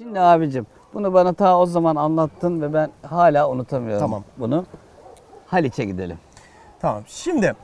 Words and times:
Şimdi 0.00 0.20
abicim 0.20 0.66
bunu 0.94 1.14
bana 1.14 1.32
ta 1.32 1.58
o 1.58 1.66
zaman 1.66 1.96
anlattın 1.96 2.62
ve 2.62 2.72
ben 2.72 2.90
hala 3.06 3.48
unutamıyorum 3.50 4.00
Tamam. 4.00 4.24
bunu. 4.36 4.64
Haliç'e 5.46 5.84
gidelim. 5.84 6.18
Tamam. 6.80 7.02
Şimdi 7.06 7.54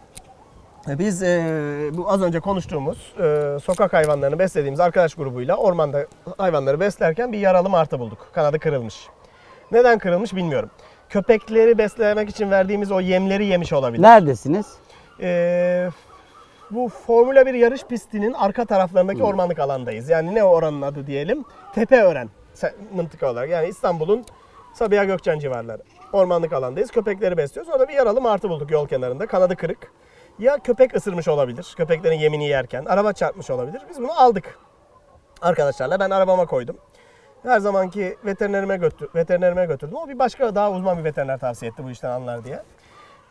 e, 0.88 0.98
biz 0.98 1.22
e, 1.22 1.90
bu 1.92 2.10
az 2.10 2.22
önce 2.22 2.40
konuştuğumuz 2.40 3.14
e, 3.20 3.58
sokak 3.64 3.92
hayvanlarını 3.92 4.38
beslediğimiz 4.38 4.80
arkadaş 4.80 5.14
grubuyla 5.14 5.56
ormanda 5.56 6.06
hayvanları 6.38 6.80
beslerken 6.80 7.32
bir 7.32 7.38
yaralı 7.38 7.68
martı 7.68 7.98
bulduk. 7.98 8.28
Kanadı 8.32 8.58
kırılmış. 8.58 9.08
Neden 9.72 9.98
kırılmış 9.98 10.36
bilmiyorum. 10.36 10.70
Köpekleri 11.08 11.78
beslemek 11.78 12.28
için 12.28 12.50
verdiğimiz 12.50 12.92
o 12.92 13.00
yemleri 13.00 13.46
yemiş 13.46 13.72
olabilir. 13.72 14.02
Neredesiniz? 14.02 14.66
E, 15.20 15.90
bu 16.70 16.88
Formula 16.88 17.46
1 17.46 17.54
yarış 17.54 17.84
pistinin 17.84 18.32
arka 18.32 18.64
taraflarındaki 18.64 19.22
ormanlık 19.22 19.58
alandayız. 19.58 20.08
Yani 20.08 20.34
ne 20.34 20.44
oranın 20.44 20.82
adı 20.82 21.06
diyelim? 21.06 21.44
Tepeören 21.74 22.28
mıntıka 22.94 23.30
olarak. 23.30 23.50
Yani 23.50 23.68
İstanbul'un 23.68 24.24
Sabiha 24.74 25.04
Gökçen 25.04 25.38
civarları. 25.38 25.82
Ormanlık 26.12 26.52
alandayız. 26.52 26.90
Köpekleri 26.90 27.36
besliyoruz. 27.36 27.72
Orada 27.72 27.88
bir 27.88 27.94
yaralı 27.94 28.20
martı 28.20 28.48
bulduk 28.48 28.70
yol 28.70 28.86
kenarında. 28.88 29.26
Kanadı 29.26 29.56
kırık. 29.56 29.92
Ya 30.38 30.58
köpek 30.58 30.96
ısırmış 30.96 31.28
olabilir. 31.28 31.74
Köpeklerin 31.76 32.18
yemini 32.18 32.48
yerken. 32.48 32.84
Araba 32.84 33.12
çarpmış 33.12 33.50
olabilir. 33.50 33.82
Biz 33.90 33.98
bunu 33.98 34.20
aldık. 34.20 34.58
Arkadaşlarla 35.42 36.00
ben 36.00 36.10
arabama 36.10 36.46
koydum. 36.46 36.76
Her 37.42 37.60
zamanki 37.60 38.16
veterinerime 38.24 38.76
götür, 38.76 39.08
veterinerime 39.14 39.66
götürdüm. 39.66 39.96
O 39.96 40.08
bir 40.08 40.18
başka 40.18 40.54
daha 40.54 40.70
uzman 40.70 40.98
bir 40.98 41.04
veteriner 41.04 41.38
tavsiye 41.38 41.70
etti 41.70 41.84
bu 41.84 41.90
işten 41.90 42.10
anlar 42.10 42.44
diye. 42.44 42.62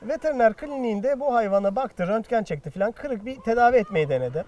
Veteriner 0.07 0.53
kliniğinde 0.53 1.19
bu 1.19 1.33
hayvana 1.33 1.75
baktı, 1.75 2.07
röntgen 2.07 2.43
çekti 2.43 2.69
falan. 2.69 2.91
Kırık 2.91 3.25
bir 3.25 3.35
tedavi 3.39 3.77
etmeyi 3.77 4.09
denedi. 4.09 4.45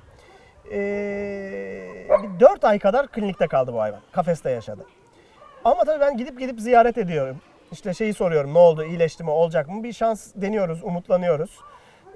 Ee, 0.71 2.07
bir 2.23 2.39
4 2.39 2.65
ay 2.65 2.79
kadar 2.79 3.07
klinikte 3.07 3.47
kaldı 3.47 3.73
bu 3.73 3.81
hayvan. 3.81 4.01
Kafeste 4.11 4.49
yaşadı. 4.49 4.85
Ama 5.65 5.83
tabii 5.83 6.01
ben 6.01 6.17
gidip 6.17 6.39
gidip 6.39 6.59
ziyaret 6.59 6.97
ediyorum. 6.97 7.37
İşte 7.71 7.93
şeyi 7.93 8.13
soruyorum 8.13 8.53
ne 8.53 8.57
oldu, 8.57 8.83
iyileşti 8.83 9.23
mi, 9.23 9.29
olacak 9.29 9.69
mı? 9.69 9.83
Bir 9.83 9.93
şans 9.93 10.31
deniyoruz, 10.35 10.83
umutlanıyoruz. 10.83 11.59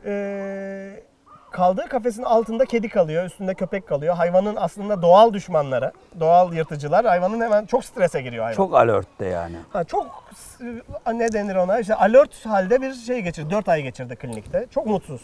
Ee, 0.05 1.03
kaldığı 1.51 1.87
kafesin 1.89 2.23
altında 2.23 2.65
kedi 2.65 2.89
kalıyor, 2.89 3.23
üstünde 3.25 3.53
köpek 3.53 3.87
kalıyor. 3.87 4.15
Hayvanın 4.15 4.55
aslında 4.55 5.01
doğal 5.01 5.33
düşmanları, 5.33 5.91
doğal 6.19 6.53
yırtıcılar 6.53 7.05
hayvanın 7.05 7.41
hemen 7.41 7.65
çok 7.65 7.85
strese 7.85 8.21
giriyor 8.21 8.43
hayvan. 8.43 8.55
Çok 8.57 8.75
alertte 8.75 9.25
yani. 9.25 9.55
Ha, 9.73 9.83
çok 9.83 10.07
s- 10.35 10.65
ne 11.13 11.33
denir 11.33 11.55
ona? 11.55 11.79
İşte 11.79 11.95
alert 11.95 12.45
halde 12.45 12.81
bir 12.81 12.93
şey 12.93 13.21
geçirdi. 13.21 13.49
4 13.49 13.69
ay 13.69 13.81
geçirdi 13.83 14.15
klinikte. 14.15 14.67
Çok 14.71 14.85
mutsuz. 14.85 15.21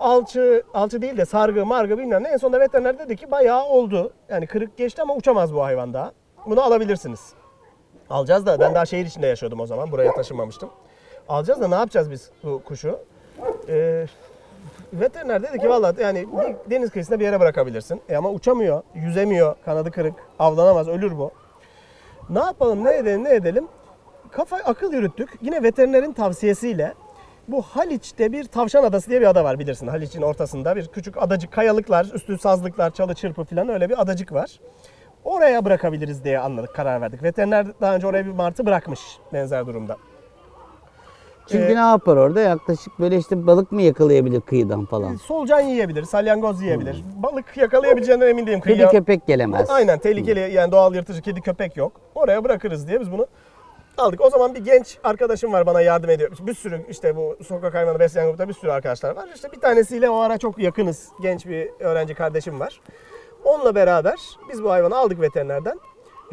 Alçı, 0.00 0.62
alçı 0.74 1.02
değil 1.02 1.16
de 1.16 1.24
sargı, 1.24 1.66
margı 1.66 1.98
bilmem 1.98 2.22
ne. 2.24 2.28
En 2.28 2.36
sonunda 2.36 2.60
veteriner 2.60 2.98
dedi 2.98 3.16
ki 3.16 3.30
bayağı 3.30 3.64
oldu. 3.64 4.12
Yani 4.28 4.46
kırık 4.46 4.76
geçti 4.76 5.02
ama 5.02 5.14
uçamaz 5.14 5.54
bu 5.54 5.64
hayvan 5.64 5.94
daha. 5.94 6.12
Bunu 6.46 6.62
alabilirsiniz. 6.62 7.32
Alacağız 8.10 8.46
da 8.46 8.60
ben 8.60 8.74
daha 8.74 8.86
şehir 8.86 9.06
içinde 9.06 9.26
yaşıyordum 9.26 9.60
o 9.60 9.66
zaman. 9.66 9.90
Buraya 9.90 10.12
taşınmamıştım. 10.12 10.70
Alacağız 11.28 11.60
da 11.60 11.68
ne 11.68 11.74
yapacağız 11.74 12.10
biz 12.10 12.30
bu 12.44 12.62
kuşu? 12.64 12.98
Ee, 13.68 14.06
veteriner 14.92 15.42
dedi 15.42 15.58
ki 15.58 15.68
vallahi 15.68 16.02
yani 16.02 16.26
deniz 16.70 16.90
kıyısında 16.90 17.20
bir 17.20 17.24
yere 17.24 17.40
bırakabilirsin. 17.40 18.00
E 18.08 18.16
ama 18.16 18.30
uçamıyor, 18.30 18.82
yüzemiyor, 18.94 19.54
kanadı 19.64 19.90
kırık, 19.90 20.14
avlanamaz, 20.38 20.88
ölür 20.88 21.18
bu. 21.18 21.30
Ne 22.30 22.38
yapalım, 22.38 22.84
ne 22.84 22.96
edelim, 22.96 23.24
ne 23.24 23.34
edelim? 23.34 23.68
Kafa 24.30 24.56
akıl 24.56 24.92
yürüttük. 24.92 25.30
Yine 25.42 25.62
veterinerin 25.62 26.12
tavsiyesiyle 26.12 26.94
bu 27.48 27.62
Haliç'te 27.62 28.32
bir 28.32 28.44
tavşan 28.44 28.84
adası 28.84 29.10
diye 29.10 29.20
bir 29.20 29.26
ada 29.26 29.44
var 29.44 29.58
bilirsin. 29.58 29.86
Haliç'in 29.86 30.22
ortasında 30.22 30.76
bir 30.76 30.88
küçük 30.88 31.22
adacık, 31.22 31.52
kayalıklar, 31.52 32.04
üstü 32.14 32.38
sazlıklar, 32.38 32.90
çalı 32.90 33.14
çırpı 33.14 33.44
falan 33.44 33.68
öyle 33.68 33.88
bir 33.88 34.02
adacık 34.02 34.32
var. 34.32 34.60
Oraya 35.24 35.64
bırakabiliriz 35.64 36.24
diye 36.24 36.38
anladık, 36.38 36.74
karar 36.74 37.00
verdik. 37.00 37.22
Veteriner 37.22 37.66
daha 37.80 37.94
önce 37.94 38.06
oraya 38.06 38.26
bir 38.26 38.30
martı 38.30 38.66
bırakmış 38.66 39.00
benzer 39.32 39.66
durumda. 39.66 39.96
Çünkü 41.50 41.64
Ee, 41.72 41.74
ne 41.74 41.80
yapar 41.80 42.16
orada? 42.16 42.40
Yaklaşık 42.40 42.98
böyle 43.00 43.16
işte 43.16 43.46
balık 43.46 43.72
mı 43.72 43.82
yakalayabilir 43.82 44.40
kıyıdan 44.40 44.84
falan? 44.84 45.16
Solucan 45.16 45.60
yiyebilir, 45.60 46.04
salyangoz 46.04 46.62
yiyebilir. 46.62 47.04
Balık 47.16 47.56
yakalayabileceğinden 47.56 48.26
emin 48.28 48.46
değilim. 48.46 48.60
Kedi 48.60 48.72
Kıyıya- 48.72 48.90
köpek 48.90 49.26
gelemez. 49.26 49.70
Aynen 49.70 49.98
tehlikeli 49.98 50.52
yani 50.54 50.72
doğal 50.72 50.94
yırtıcı 50.94 51.22
kedi 51.22 51.40
köpek 51.40 51.76
yok. 51.76 51.92
Oraya 52.14 52.44
bırakırız 52.44 52.88
diye 52.88 53.00
biz 53.00 53.12
bunu 53.12 53.26
aldık. 53.98 54.20
O 54.20 54.30
zaman 54.30 54.54
bir 54.54 54.64
genç 54.64 54.98
arkadaşım 55.04 55.52
var 55.52 55.66
bana 55.66 55.80
yardım 55.80 56.10
ediyor. 56.10 56.30
Bir 56.40 56.54
sürü 56.54 56.80
işte 56.88 57.16
bu 57.16 57.36
sokak 57.48 57.74
hayvanı 57.74 57.98
besleyen 57.98 58.28
grupta 58.28 58.48
bir 58.48 58.54
sürü 58.54 58.70
arkadaşlar 58.70 59.16
var. 59.16 59.28
İşte 59.34 59.52
bir 59.52 59.60
tanesiyle 59.60 60.10
o 60.10 60.18
ara 60.18 60.38
çok 60.38 60.58
yakınız. 60.58 61.08
Genç 61.22 61.46
bir 61.46 61.70
öğrenci 61.80 62.14
kardeşim 62.14 62.60
var. 62.60 62.80
Onunla 63.44 63.74
beraber 63.74 64.18
biz 64.52 64.64
bu 64.64 64.70
hayvanı 64.70 64.96
aldık 64.96 65.20
veterinerden. 65.20 65.80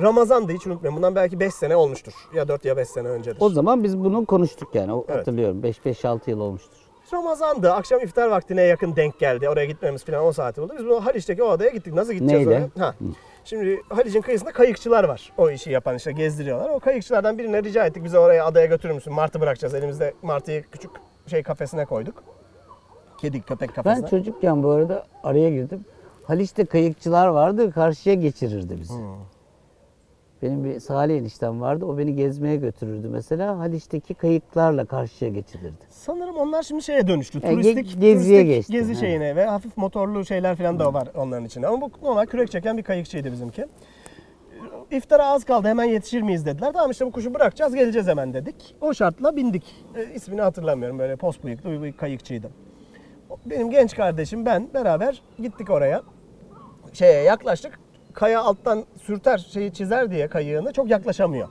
Ramazan'dı 0.02 0.52
hiç 0.53 0.68
unutmayın. 0.68 0.97
Bundan 0.97 1.16
belki 1.16 1.40
5 1.40 1.53
sene 1.53 1.75
olmuştur. 1.75 2.13
Ya 2.34 2.47
4 2.47 2.66
ya 2.66 2.78
5 2.78 2.88
sene 2.88 3.08
öncedir. 3.08 3.38
O 3.40 3.50
zaman 3.50 3.84
biz 3.84 4.00
bunu 4.00 4.25
konuştuk 4.25 4.75
yani. 4.75 4.94
O- 4.94 5.06
Evet. 5.08 5.19
Hatırlıyorum. 5.19 5.62
5-5-6 5.63 6.30
yıl 6.30 6.40
olmuştur. 6.40 6.78
Ramazan'dı. 7.13 7.74
Akşam 7.74 8.00
iftar 8.02 8.28
vaktine 8.28 8.62
yakın 8.62 8.96
denk 8.96 9.19
geldi. 9.19 9.50
Oraya 9.50 9.66
gitmemiz 9.66 10.03
falan 10.06 10.25
o 10.25 10.31
saati 10.31 10.62
buldu. 10.62 10.74
Biz 10.80 10.85
bu 10.88 11.06
Haliç'teki 11.06 11.44
o 11.44 11.50
adaya 11.50 11.69
gittik. 11.69 11.94
Nasıl 11.94 12.13
gideceğiz 12.13 12.47
Neydi? 12.47 12.69
oraya? 12.75 12.85
Ha. 12.85 12.96
Şimdi 13.46 13.81
Haliç'in 13.90 14.22
kıyısında 14.22 14.52
kayıkçılar 14.52 15.03
var. 15.03 15.34
O 15.38 15.50
işi 15.50 15.72
yapan 15.72 15.96
işte 15.96 16.12
gezdiriyorlar. 16.12 16.69
O 16.69 16.79
kayıkçılardan 16.79 17.38
birine 17.38 17.64
rica 17.64 17.85
ettik. 17.85 18.03
Bize 18.03 18.19
oraya 18.19 18.46
adaya 18.46 18.66
götürür 18.66 18.94
müsün? 18.94 19.14
Martı 19.14 19.41
bırakacağız. 19.41 19.74
Elimizde 19.74 20.14
martıyı 20.22 20.64
küçük 20.72 20.91
şey 21.28 21.44
kafesine 21.44 21.85
koyduk. 21.85 22.24
Kedi 23.18 23.41
köpek 23.41 23.75
kafesine. 23.75 24.03
Ben 24.03 24.09
çocukken 24.09 24.64
bu 24.64 24.69
arada 24.69 25.06
araya 25.24 25.50
girdim. 25.50 25.85
Haliç'te 26.24 26.66
kayıkçılar 26.66 27.28
vardı. 27.28 27.72
Karşıya 27.72 28.16
geçirirdi 28.16 28.78
bizi. 28.79 28.94
Benim 30.42 30.64
bir 30.64 30.80
Salih 30.80 31.18
eniştem 31.18 31.62
vardı. 31.62 31.86
O 31.86 31.98
beni 31.98 32.16
gezmeye 32.16 32.56
götürürdü 32.56 33.09
mesela. 33.12 33.58
Haliç'teki 33.59 34.14
kayıklarla 34.14 34.86
karşıya 34.86 35.31
geçirirdi. 35.31 35.86
Sanırım 35.90 36.38
onlar 36.38 36.64
şimdi 36.64 36.84
şeye 36.84 37.08
dönüştü. 37.08 37.40
Yani 37.44 37.53
Turistik, 37.53 37.78
ge- 37.96 38.00
geziye 38.00 38.42
turistik 38.42 38.47
geçti. 38.58 38.72
gezi 38.74 38.94
Ha. 38.94 39.00
şeyine 39.00 39.36
ve 39.36 39.46
hafif 39.46 39.78
motorlu 39.78 40.26
şeyler 40.26 40.56
falan 40.56 40.80
da 40.80 40.94
var 40.94 41.08
onların 41.16 41.46
içinde. 41.46 41.68
Ama 41.68 41.81
bu 41.81 41.92
normal 42.03 42.26
kürek 42.26 42.52
çeken 42.52 42.78
bir 42.78 42.84
kayıkçıydı 42.84 43.31
bizimki. 43.31 43.66
İftara 44.92 45.26
az 45.28 45.44
kaldı 45.46 45.68
hemen 45.68 45.84
yetişir 45.84 46.22
miyiz 46.22 46.46
dediler. 46.46 46.74
Tamam 46.74 46.92
işte 46.92 47.06
bu 47.06 47.12
kuşu 47.12 47.34
bırakacağız 47.34 47.76
geleceğiz 47.76 48.08
hemen 48.08 48.34
dedik. 48.34 48.76
O 48.81 48.94
şartla 48.94 49.36
bindik. 49.36 49.86
E, 49.96 50.14
ismini 50.14 50.42
hatırlamıyorum 50.42 51.00
böyle 51.00 51.16
pos 51.16 51.44
bıyıklı 51.44 51.84
bir 51.84 51.92
kayıkçıydı. 51.94 52.50
Benim 53.46 53.70
genç 53.72 53.96
kardeşim 53.96 54.46
ben 54.46 54.70
beraber 54.74 55.22
gittik 55.40 55.70
oraya. 55.70 56.02
Şeye 56.94 57.24
yaklaştık. 57.24 57.80
Kaya 58.17 58.41
alttan 58.41 58.85
sürter 59.01 59.38
şeyi 59.38 59.73
çizer 59.73 60.11
diye 60.11 60.28
kayığını 60.28 60.73
çok 60.73 60.89
yaklaşamıyor. 60.89 61.47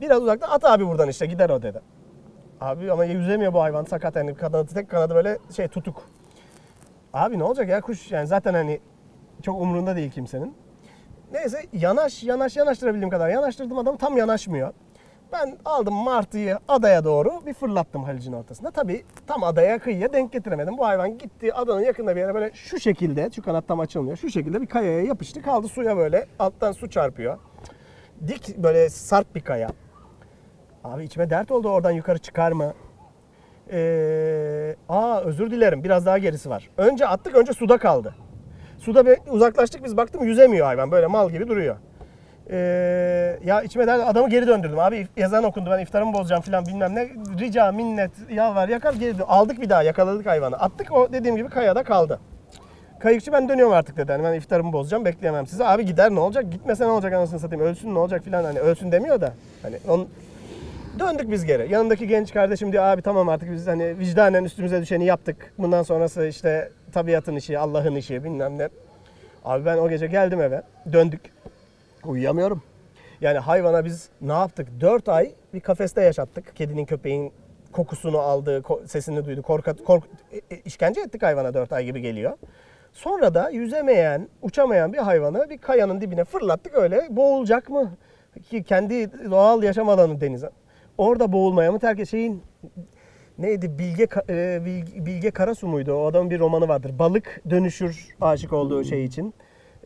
Biraz 0.00 0.22
uzakta 0.22 0.48
at 0.48 0.64
abi 0.64 0.86
buradan 0.86 1.08
işte 1.08 1.26
gider 1.26 1.50
o 1.50 1.62
dedi. 1.62 1.80
Abi 2.60 2.92
ama 2.92 3.04
yüzemiyor 3.04 3.52
bu 3.52 3.62
hayvan 3.62 3.84
sakat 3.84 4.16
yani 4.16 4.34
kanadı 4.34 4.74
tek 4.74 4.90
kanadı 4.90 5.14
böyle 5.14 5.38
şey 5.56 5.68
tutuk. 5.68 6.02
Abi 7.12 7.38
ne 7.38 7.44
olacak 7.44 7.68
ya 7.68 7.80
kuş 7.80 8.12
yani 8.12 8.26
zaten 8.26 8.54
hani 8.54 8.80
çok 9.42 9.60
umurunda 9.60 9.96
değil 9.96 10.10
kimsenin. 10.10 10.54
Neyse 11.32 11.66
yanaş 11.72 12.22
yanaş 12.22 12.56
yanaştırabildiğim 12.56 13.10
kadar 13.10 13.28
yanaştırdım 13.28 13.78
adamı 13.78 13.98
tam 13.98 14.16
yanaşmıyor. 14.16 14.72
Ben 15.32 15.58
aldım 15.64 15.94
martıyı 15.94 16.58
adaya 16.68 17.04
doğru 17.04 17.46
bir 17.46 17.54
fırlattım 17.54 18.04
Halic'in 18.04 18.32
ortasında. 18.32 18.70
Tabii 18.70 19.04
tam 19.26 19.44
adaya 19.44 19.78
kıyıya 19.78 20.12
denk 20.12 20.32
getiremedim. 20.32 20.78
Bu 20.78 20.86
hayvan 20.86 21.18
gitti 21.18 21.54
adanın 21.54 21.80
yakında 21.80 22.16
bir 22.16 22.20
yere 22.20 22.34
böyle 22.34 22.50
şu 22.54 22.80
şekilde 22.80 23.30
şu 23.34 23.42
kanat 23.42 23.68
tam 23.68 23.80
açılmıyor. 23.80 24.16
Şu 24.16 24.30
şekilde 24.30 24.60
bir 24.60 24.66
kayaya 24.66 25.00
yapıştı 25.02 25.42
kaldı 25.42 25.68
suya 25.68 25.96
böyle 25.96 26.26
alttan 26.38 26.72
su 26.72 26.90
çarpıyor. 26.90 27.38
Dik 28.26 28.58
böyle 28.58 28.88
sarp 28.90 29.34
bir 29.34 29.40
kaya. 29.40 29.68
Abi 30.84 31.04
içime 31.04 31.30
dert 31.30 31.50
oldu 31.50 31.68
oradan 31.68 31.90
yukarı 31.90 32.18
çıkar 32.18 32.52
mı? 32.52 32.74
Ee, 33.70 34.76
aa 34.88 35.20
özür 35.20 35.50
dilerim 35.50 35.84
biraz 35.84 36.06
daha 36.06 36.18
gerisi 36.18 36.50
var. 36.50 36.70
Önce 36.76 37.06
attık 37.06 37.34
önce 37.34 37.52
suda 37.52 37.78
kaldı. 37.78 38.14
Suda 38.78 39.06
bir 39.06 39.18
uzaklaştık 39.30 39.84
biz 39.84 39.96
baktım 39.96 40.24
yüzemiyor 40.24 40.66
hayvan 40.66 40.90
böyle 40.90 41.06
mal 41.06 41.30
gibi 41.30 41.48
duruyor. 41.48 41.76
Ee, 42.50 43.38
ya 43.44 43.62
içime 43.62 43.86
dert 43.86 44.08
adamı 44.08 44.28
geri 44.30 44.46
döndürdüm 44.46 44.78
abi 44.78 45.08
ezan 45.16 45.44
okundu 45.44 45.70
ben 45.70 45.78
iftarımı 45.78 46.12
bozacağım 46.12 46.42
filan 46.42 46.66
bilmem 46.66 46.94
ne 46.94 47.08
rica 47.40 47.72
minnet 47.72 48.10
yalvar 48.30 48.68
yakar 48.68 48.94
geri 48.94 49.18
dön- 49.18 49.24
aldık 49.28 49.60
bir 49.60 49.70
daha 49.70 49.82
yakaladık 49.82 50.26
hayvanı 50.26 50.56
attık 50.56 50.92
o 50.92 51.12
dediğim 51.12 51.36
gibi 51.36 51.48
kayada 51.48 51.82
kaldı. 51.82 52.20
Kayıkçı 53.00 53.32
ben 53.32 53.48
dönüyorum 53.48 53.74
artık 53.74 53.96
dedi. 53.96 54.12
Hani 54.12 54.24
ben 54.24 54.34
iftarımı 54.34 54.72
bozacağım 54.72 55.04
bekleyemem 55.04 55.46
sizi. 55.46 55.64
Abi 55.64 55.84
gider 55.86 56.10
ne 56.10 56.20
olacak? 56.20 56.52
Gitmese 56.52 56.84
ne 56.84 56.90
olacak 56.90 57.12
anasını 57.12 57.40
satayım? 57.40 57.64
Ölsün 57.64 57.94
ne 57.94 57.98
olacak 57.98 58.24
filan 58.24 58.44
hani 58.44 58.60
ölsün 58.60 58.92
demiyor 58.92 59.20
da. 59.20 59.32
Hani 59.62 59.76
on... 59.88 60.08
Döndük 60.98 61.30
biz 61.30 61.44
geri. 61.44 61.72
Yanındaki 61.72 62.08
genç 62.08 62.32
kardeşim 62.32 62.72
diyor 62.72 62.84
abi 62.84 63.02
tamam 63.02 63.28
artık 63.28 63.52
biz 63.52 63.66
hani 63.66 63.98
vicdanen 63.98 64.44
üstümüze 64.44 64.82
düşeni 64.82 65.04
yaptık. 65.04 65.52
Bundan 65.58 65.82
sonrası 65.82 66.26
işte 66.26 66.70
tabiatın 66.92 67.36
işi, 67.36 67.58
Allah'ın 67.58 67.94
işi 67.94 68.24
bilmem 68.24 68.58
ne. 68.58 68.68
Abi 69.44 69.64
ben 69.64 69.78
o 69.78 69.88
gece 69.88 70.06
geldim 70.06 70.40
eve. 70.40 70.62
Döndük. 70.92 71.33
Uyuyamıyorum. 72.06 72.62
Yani 73.20 73.38
hayvana 73.38 73.84
biz 73.84 74.08
ne 74.20 74.32
yaptık? 74.32 74.68
4 74.80 75.08
ay 75.08 75.32
bir 75.54 75.60
kafeste 75.60 76.02
yaşattık. 76.02 76.56
Kedinin 76.56 76.84
köpeğin 76.84 77.32
kokusunu 77.72 78.18
aldı, 78.18 78.62
sesini 78.86 79.24
duydu. 79.24 79.42
Korka, 79.42 79.76
kork, 79.76 80.04
e- 80.32 80.54
e- 80.54 80.60
işkence 80.64 81.00
ettik 81.00 81.22
hayvana 81.22 81.54
4 81.54 81.72
ay 81.72 81.84
gibi 81.84 82.00
geliyor. 82.00 82.38
Sonra 82.92 83.34
da 83.34 83.50
yüzemeyen, 83.50 84.28
uçamayan 84.42 84.92
bir 84.92 84.98
hayvanı 84.98 85.50
bir 85.50 85.58
kayanın 85.58 86.00
dibine 86.00 86.24
fırlattık 86.24 86.74
öyle. 86.74 87.06
Boğulacak 87.10 87.70
mı? 87.70 87.90
Ki 88.50 88.62
kendi 88.62 89.30
doğal 89.30 89.62
yaşam 89.62 89.88
alanı 89.88 90.20
denize. 90.20 90.50
Orada 90.98 91.32
boğulmaya 91.32 91.72
mı 91.72 91.78
terk 91.78 92.08
şeyin 92.08 92.42
neydi 93.38 93.78
Bilge 93.78 94.08
e, 94.28 94.64
Bilge, 94.64 95.06
Bilge 95.06 95.30
Karasu 95.30 95.66
muydu? 95.66 95.94
O 95.94 96.06
adamın 96.06 96.30
bir 96.30 96.38
romanı 96.38 96.68
vardır. 96.68 96.98
Balık 96.98 97.42
dönüşür 97.50 98.08
aşık 98.20 98.52
olduğu 98.52 98.84
şey 98.84 99.04
için. 99.04 99.34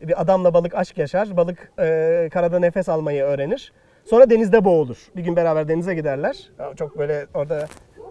Bir 0.01 0.21
adamla 0.21 0.53
balık 0.53 0.75
aşk 0.75 0.97
yaşar. 0.97 1.37
Balık 1.37 1.71
e, 1.79 2.29
karada 2.33 2.59
nefes 2.59 2.89
almayı 2.89 3.23
öğrenir. 3.23 3.73
Sonra 4.05 4.29
denizde 4.29 4.65
boğulur. 4.65 4.97
Bir 5.15 5.23
gün 5.23 5.35
beraber 5.35 5.67
denize 5.67 5.95
giderler. 5.95 6.51
Çok 6.75 6.97
böyle 6.97 7.27
orada 7.33 7.65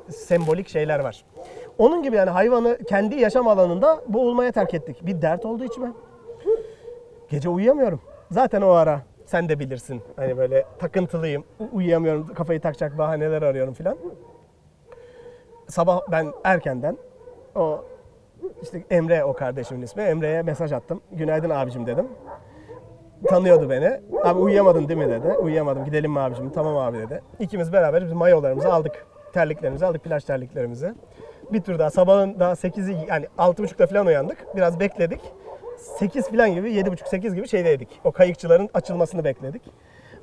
sembolik 0.09 0.69
şeyler 0.69 0.99
var. 0.99 1.25
Onun 1.79 2.03
gibi 2.03 2.17
yani 2.17 2.31
hayvanı 2.31 2.79
kendi 2.89 3.21
yaşam 3.21 3.49
alanında 3.49 4.01
boğulmaya 4.09 4.53
terk 4.53 4.75
ettik. 4.75 5.07
Bir 5.07 5.23
dert 5.23 5.45
oldu 5.45 5.65
içime. 5.65 5.93
Gece 7.31 7.49
uyuyamıyorum. 7.49 8.01
Zaten 8.31 8.63
o 8.63 8.71
ara 8.71 9.03
sen 9.27 9.49
de 9.49 9.59
bilirsin. 9.59 10.03
Hani 10.17 10.37
böyle 10.37 10.65
takıntılıyım. 10.79 11.45
Uyuyamıyorum. 11.73 12.35
Kafayı 12.35 12.61
takacak 12.61 12.99
bahaneler 12.99 13.43
arıyorum 13.43 13.75
filan. 13.75 13.97
Sabah 15.69 16.01
ben 16.11 16.33
erkenden 16.45 16.99
o 17.55 17.85
işte 18.63 18.85
Emre 18.91 19.25
o 19.25 19.33
kardeşimin 19.33 19.83
ismi. 19.83 20.03
Emre'ye 20.03 20.43
mesaj 20.43 20.73
attım. 20.73 21.01
Günaydın 21.13 21.51
abicim 21.51 21.87
dedim. 21.87 22.09
Tanıyordu 23.27 23.71
beni. 23.71 24.01
Abi 24.25 24.39
uyuyamadın 24.41 24.89
değil 24.89 24.99
mi 24.99 25.09
dedi. 25.09 25.29
Uyuyamadım. 25.29 25.85
Gidelim 25.85 26.13
mi 26.13 26.21
abicim? 26.21 26.51
Tamam 26.51 26.77
abi 26.77 26.99
dedi. 26.99 27.23
İkimiz 27.39 27.73
beraber 27.73 28.05
biz 28.05 28.13
mayolarımızı 28.13 28.73
aldık. 28.73 29.07
Terliklerimizi 29.33 29.87
aldık. 29.87 30.05
Plaj 30.05 30.25
terliklerimizi. 30.25 30.95
Bir 31.53 31.61
tur 31.61 31.79
daha 31.79 31.91
sabahın 31.91 32.41
daha 32.41 32.53
8'i 32.53 33.07
yani 33.09 33.27
6.30'da 33.39 33.87
falan 33.87 34.07
uyandık. 34.07 34.57
Biraz 34.57 34.81
bekledik. 34.81 35.21
8 35.99 36.29
falan 36.31 36.55
gibi 36.55 36.71
7.30-8 36.71 37.35
gibi 37.35 37.49
şeydeydik. 37.49 38.01
O 38.05 38.13
kayıkçıların 38.13 38.69
açılmasını 38.75 39.25
bekledik. 39.25 39.63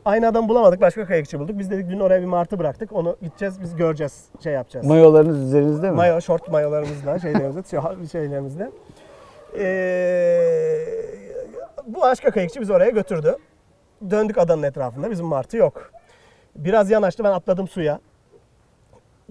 Aynı 0.06 0.28
adam 0.28 0.50
bulamadık. 0.50 0.81
Başka 0.81 1.06
kayıkçı 1.06 1.40
bulduk. 1.40 1.60
Biz 1.60 1.72
dedik 1.72 1.90
dün 1.90 2.00
oraya 2.00 2.22
bir 2.22 2.25
martı 2.25 2.60
bıraktık. 2.60 2.92
Onu 2.92 3.18
gideceğiz 3.22 3.62
biz 3.62 3.75
göreceğiz. 3.75 4.25
Şey 4.44 4.54
yapacağız. 4.54 4.86
Mayolarınız 4.86 5.40
üzerinizde 5.40 5.90
mi? 5.90 5.96
Mayo, 5.96 6.22
şort 6.22 6.50
mayolarımızla, 6.52 7.19
şeylerimizle, 7.19 7.63
şey- 7.63 8.07
şeylerimizle. 8.12 8.72
Ee, 9.60 10.86
bu 11.88 12.02
başka 12.02 12.31
kayıkçı 12.31 12.62
bizi 12.62 12.74
oraya 12.74 12.90
götürdü. 12.90 13.36
Döndük 14.10 14.38
adanın 14.38 14.63
etrafında. 14.63 15.12
Bizim 15.12 15.25
martı 15.25 15.57
yok. 15.57 15.92
Biraz 16.56 16.92
yanaştı. 16.92 17.24
Ben 17.24 17.31
atladım 17.31 17.68
suya. 17.68 18.00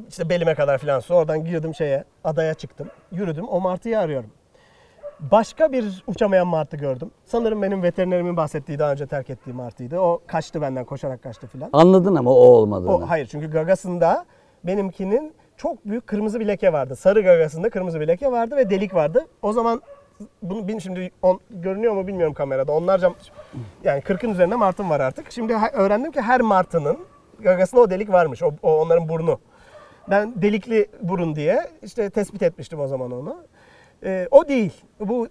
İşte 0.09 0.29
belime 0.29 0.55
kadar 0.55 0.79
falan 0.79 1.01
su. 1.01 1.15
Oradan 1.15 1.45
girdim 1.45 1.75
şeye, 1.75 2.05
adaya 2.25 2.55
çıktım. 2.55 2.89
Yürüdüm. 3.13 3.49
O 3.49 3.61
martıyı 3.61 3.99
arıyorum. 3.99 4.31
Başka 5.31 5.73
bir 5.73 6.05
uçamayan 6.07 6.47
martı 6.47 6.77
gördüm. 6.77 7.11
Sanırım 7.25 7.63
benim 7.63 7.83
veterinerimin 7.83 8.37
bahsettiği 8.37 8.79
daha 8.79 8.93
önce 8.93 9.07
terk 9.07 9.31
ettiği 9.31 9.53
martıydı. 9.53 9.99
O 9.99 10.21
kaçtı 10.27 10.61
benden 10.61 10.85
koşarak 10.85 11.23
kaçtı 11.23 11.47
filan. 11.47 11.71
Anladın 11.73 12.15
ama 12.15 12.31
o 12.31 12.35
olmadığını. 12.35 12.95
O, 12.95 13.09
hayır 13.09 13.27
çünkü 13.27 13.51
gagasında 13.51 14.25
benimkinin 14.65 15.35
çok 15.57 15.85
büyük 15.87 16.07
kırmızı 16.07 16.41
bir 16.41 16.47
leke 16.47 16.73
vardı. 16.73 16.97
Sarı 16.97 17.23
gagasında 17.23 17.71
kırmızı 17.71 18.01
bir 18.01 18.09
leke 18.09 18.33
vardı 18.33 18.57
ve 18.57 18.71
delik 18.71 18.95
vardı. 18.95 19.27
O 19.43 19.53
zaman 19.53 19.83
bunu 20.43 20.69
bin 20.69 20.79
şimdi 20.79 21.11
on, 21.23 21.41
görünüyor 21.51 21.95
mu 21.95 22.07
bilmiyorum 22.07 22.35
kamerada. 22.35 22.73
Onlarca 22.73 23.13
yani 23.85 24.01
40'ın 24.01 24.31
üzerinde 24.31 24.55
martım 24.55 24.91
var 24.91 25.01
artık. 25.01 25.33
Şimdi 25.33 25.55
öğrendim 25.73 26.13
ki 26.13 26.21
her 26.21 26.41
martının 26.41 26.99
gagasında 27.41 27.81
o 27.81 27.91
delik 27.91 28.13
varmış. 28.13 28.43
O, 28.43 28.53
o 28.63 28.81
onların 28.81 29.09
burnu. 29.09 29.39
Ben 30.11 30.43
delikli 30.43 30.87
burun 31.03 31.37
diye 31.37 31.71
işte 31.83 32.11
tespit 32.11 32.43
etmiştim 32.43 32.81
o 32.81 32.87
zaman 32.87 33.11
onu. 33.11 33.37
Ee, 34.05 34.29
o 34.31 34.49
değil. 34.49 34.73
Bu 35.01 35.29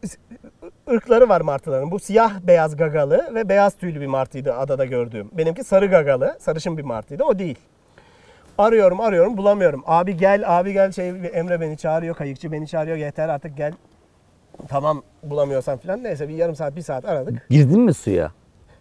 ırkları 0.91 1.29
var 1.29 1.41
martıların. 1.41 1.91
Bu 1.91 1.99
siyah 1.99 2.39
beyaz 2.41 2.75
gagalı 2.75 3.35
ve 3.35 3.49
beyaz 3.49 3.73
tüylü 3.77 4.01
bir 4.01 4.07
martıydı 4.07 4.53
adada 4.53 4.85
gördüğüm. 4.85 5.29
Benimki 5.31 5.63
sarı 5.63 5.85
gagalı, 5.85 6.35
sarışın 6.39 6.77
bir 6.77 6.83
martıydı. 6.83 7.23
O 7.23 7.39
değil. 7.39 7.59
Arıyorum 8.57 9.01
arıyorum 9.01 9.37
bulamıyorum. 9.37 9.83
Abi 9.85 10.17
gel 10.17 10.43
abi 10.59 10.73
gel 10.73 10.91
şey 10.91 11.09
Emre 11.09 11.61
beni 11.61 11.77
çağırıyor 11.77 12.15
kayıkçı 12.15 12.51
beni 12.51 12.67
çağırıyor 12.67 12.97
yeter 12.97 13.29
artık 13.29 13.57
gel. 13.57 13.73
Tamam 14.67 15.03
bulamıyorsan 15.23 15.77
falan 15.77 16.03
neyse 16.03 16.29
bir 16.29 16.33
yarım 16.35 16.55
saat 16.55 16.75
bir 16.75 16.81
saat 16.81 17.05
aradık. 17.05 17.47
Girdin 17.49 17.79
mi 17.81 17.93
suya? 17.93 18.31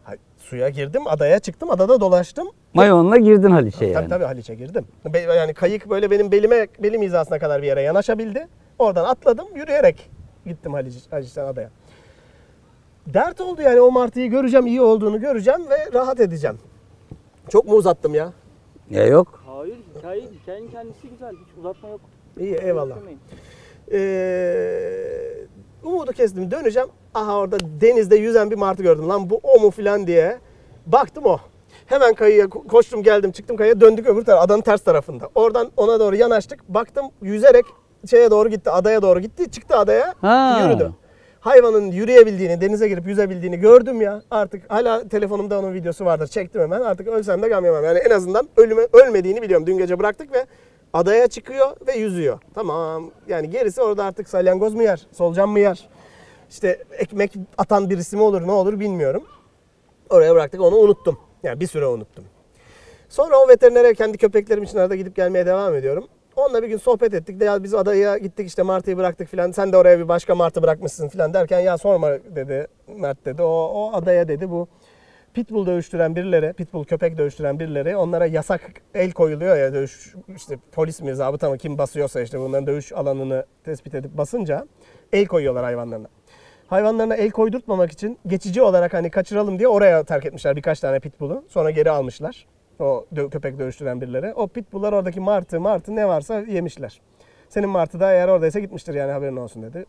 Ha, 0.04 0.12
Suya 0.38 0.68
girdim 0.68 1.02
adaya 1.06 1.38
çıktım 1.38 1.70
adada 1.70 2.00
dolaştım. 2.00 2.48
Mayonla 2.74 3.16
girdin 3.16 3.50
Haliç'e 3.50 3.84
yani. 3.84 3.94
Tabii 3.94 4.08
tabii 4.08 4.24
Haliç'e 4.24 4.54
girdim. 4.54 4.84
Be- 5.14 5.18
Yani 5.20 5.54
kayık 5.54 5.90
böyle 5.90 6.10
benim 6.10 6.32
belime 6.32 6.66
belim 6.78 7.02
hizasına 7.02 7.38
kadar 7.38 7.62
bir 7.62 7.66
yere 7.66 7.82
yanaşabildi. 7.82 8.48
Oradan 8.82 9.04
atladım 9.04 9.46
yürüyerek 9.54 10.10
gittim 10.46 10.72
Haliç, 10.72 10.94
Haliç'ten 11.10 11.44
adaya. 11.44 11.70
Dert 13.06 13.40
oldu 13.40 13.62
yani 13.62 13.80
o 13.80 13.90
martıyı 13.90 14.30
göreceğim 14.30 14.66
iyi 14.66 14.80
olduğunu 14.80 15.20
göreceğim 15.20 15.60
ve 15.70 15.92
rahat 15.94 16.20
edeceğim. 16.20 16.58
Çok 17.48 17.66
mu 17.66 17.74
uzattım 17.74 18.14
ya? 18.14 18.32
Ya 18.90 19.06
yok. 19.06 19.42
Hayır 19.46 19.76
hikaye, 19.98 20.22
hikayenin 20.42 20.70
kendisi 20.70 21.08
güzel. 21.08 21.32
Hiç 21.32 21.58
uzatma 21.58 21.88
yok. 21.88 22.00
İyi 22.40 22.54
eyvallah. 22.54 22.96
Ee, 23.92 25.46
umudu 25.84 26.12
kestim 26.12 26.50
döneceğim. 26.50 26.88
Aha 27.14 27.36
orada 27.38 27.56
denizde 27.80 28.16
yüzen 28.16 28.50
bir 28.50 28.56
martı 28.56 28.82
gördüm. 28.82 29.08
Lan 29.08 29.30
bu 29.30 29.40
o 29.42 29.60
mu 29.60 29.70
filan 29.70 30.06
diye. 30.06 30.38
Baktım 30.86 31.26
o. 31.26 31.38
Hemen 31.86 32.14
kayıya 32.14 32.44
ko- 32.44 32.66
koştum 32.66 33.02
geldim 33.02 33.32
çıktım 33.32 33.56
kayaya 33.56 33.80
döndük 33.80 34.06
öbür 34.06 34.24
tarafa 34.24 34.42
adanın 34.44 34.60
ters 34.60 34.84
tarafında. 34.84 35.28
Oradan 35.34 35.70
ona 35.76 36.00
doğru 36.00 36.16
yanaştık. 36.16 36.68
Baktım 36.68 37.06
yüzerek 37.22 37.64
şeye 38.10 38.30
doğru 38.30 38.48
gitti 38.48 38.70
adaya 38.70 39.02
doğru 39.02 39.20
gitti. 39.20 39.50
Çıktı 39.50 39.76
adaya 39.76 40.14
Ha. 40.20 40.60
yürüdü. 40.62 40.92
Hayvanın 41.40 41.90
yürüyebildiğini, 41.90 42.60
denize 42.60 42.88
girip 42.88 43.06
yüzebildiğini 43.06 43.56
gördüm 43.60 44.00
ya. 44.00 44.22
Artık 44.30 44.70
hala 44.70 45.08
telefonumda 45.08 45.58
onun 45.58 45.74
videosu 45.74 46.04
vardır. 46.04 46.26
Çektim 46.26 46.60
hemen. 46.60 46.80
Artık 46.80 47.08
ölsem 47.08 47.42
de 47.42 47.48
gam 47.48 47.64
yemem. 47.64 47.84
Yani 47.84 47.98
en 47.98 48.10
azından 48.10 48.48
ölüme, 48.56 48.82
ölmediğini 48.92 49.42
biliyorum. 49.42 49.66
Dün 49.66 49.78
gece 49.78 49.98
bıraktık 49.98 50.32
ve 50.32 50.46
adaya 50.92 51.26
çıkıyor 51.28 51.66
ve 51.86 51.92
yüzüyor. 51.92 52.38
Tamam. 52.54 53.10
Yani 53.28 53.50
gerisi 53.50 53.82
orada 53.82 54.04
artık 54.04 54.28
salyangoz 54.28 54.74
mu 54.74 54.82
yer, 54.82 55.06
solucan 55.12 55.48
mı 55.48 55.60
yer? 55.60 55.88
İşte 56.50 56.82
ekmek 56.98 57.32
atan 57.58 57.90
birisi 57.90 58.16
mi 58.16 58.22
olur, 58.22 58.46
ne 58.46 58.52
olur 58.52 58.80
bilmiyorum. 58.80 59.24
Oraya 60.10 60.34
bıraktık 60.34 60.60
onu 60.60 60.76
unuttum. 60.76 61.18
Yani 61.42 61.60
bir 61.60 61.66
süre 61.66 61.86
unuttum. 61.86 62.24
Sonra 63.08 63.36
o 63.36 63.48
veterinere 63.48 63.94
kendi 63.94 64.18
köpeklerim 64.18 64.62
için 64.62 64.78
arada 64.78 64.96
gidip 64.96 65.16
gelmeye 65.16 65.46
devam 65.46 65.74
ediyorum. 65.74 66.08
Onunla 66.36 66.62
bir 66.62 66.68
gün 66.68 66.76
sohbet 66.76 67.14
ettik. 67.14 67.40
De 67.40 67.44
ya 67.44 67.62
biz 67.62 67.74
adaya 67.74 68.18
gittik 68.18 68.46
işte 68.46 68.62
martıyı 68.62 68.96
bıraktık 68.96 69.28
filan. 69.28 69.52
Sen 69.52 69.72
de 69.72 69.76
oraya 69.76 69.98
bir 69.98 70.08
başka 70.08 70.34
martı 70.34 70.62
bırakmışsın 70.62 71.08
filan 71.08 71.34
derken 71.34 71.60
ya 71.60 71.78
sorma 71.78 72.10
dedi 72.10 72.66
Mert 72.96 73.24
dedi. 73.26 73.42
O, 73.42 73.70
o 73.74 73.90
adaya 73.92 74.28
dedi 74.28 74.50
bu 74.50 74.68
pitbull 75.34 75.66
dövüştüren 75.66 76.16
birileri, 76.16 76.52
pitbull 76.52 76.84
köpek 76.84 77.18
dövüştüren 77.18 77.60
birileri 77.60 77.96
onlara 77.96 78.26
yasak 78.26 78.60
el 78.94 79.12
koyuluyor 79.12 79.56
ya 79.56 79.72
dövüş 79.74 80.14
işte 80.36 80.58
polis 80.72 81.00
mi 81.00 81.14
zabıta 81.14 81.50
mı 81.50 81.58
kim 81.58 81.78
basıyorsa 81.78 82.20
işte 82.20 82.40
bunların 82.40 82.66
dövüş 82.66 82.92
alanını 82.92 83.46
tespit 83.64 83.94
edip 83.94 84.18
basınca 84.18 84.66
el 85.12 85.26
koyuyorlar 85.26 85.64
hayvanlarına. 85.64 86.08
Hayvanlarına 86.66 87.14
el 87.14 87.30
koydurtmamak 87.30 87.92
için 87.92 88.18
geçici 88.26 88.62
olarak 88.62 88.94
hani 88.94 89.10
kaçıralım 89.10 89.58
diye 89.58 89.68
oraya 89.68 90.04
terk 90.04 90.26
etmişler 90.26 90.56
birkaç 90.56 90.80
tane 90.80 91.00
pitbull'u. 91.00 91.44
Sonra 91.48 91.70
geri 91.70 91.90
almışlar. 91.90 92.46
O 92.82 93.06
dö- 93.14 93.30
köpek 93.30 93.58
dövüştüren 93.58 94.00
birileri. 94.00 94.34
O 94.34 94.46
pitbull'lar 94.46 94.92
oradaki 94.92 95.20
martı, 95.20 95.60
martı 95.60 95.96
ne 95.96 96.08
varsa 96.08 96.38
yemişler. 96.40 97.00
Senin 97.48 97.68
martı 97.68 98.00
da 98.00 98.12
eğer 98.12 98.28
oradaysa 98.28 98.60
gitmiştir 98.60 98.94
yani 98.94 99.12
haberin 99.12 99.36
olsun 99.36 99.62
dedi. 99.62 99.86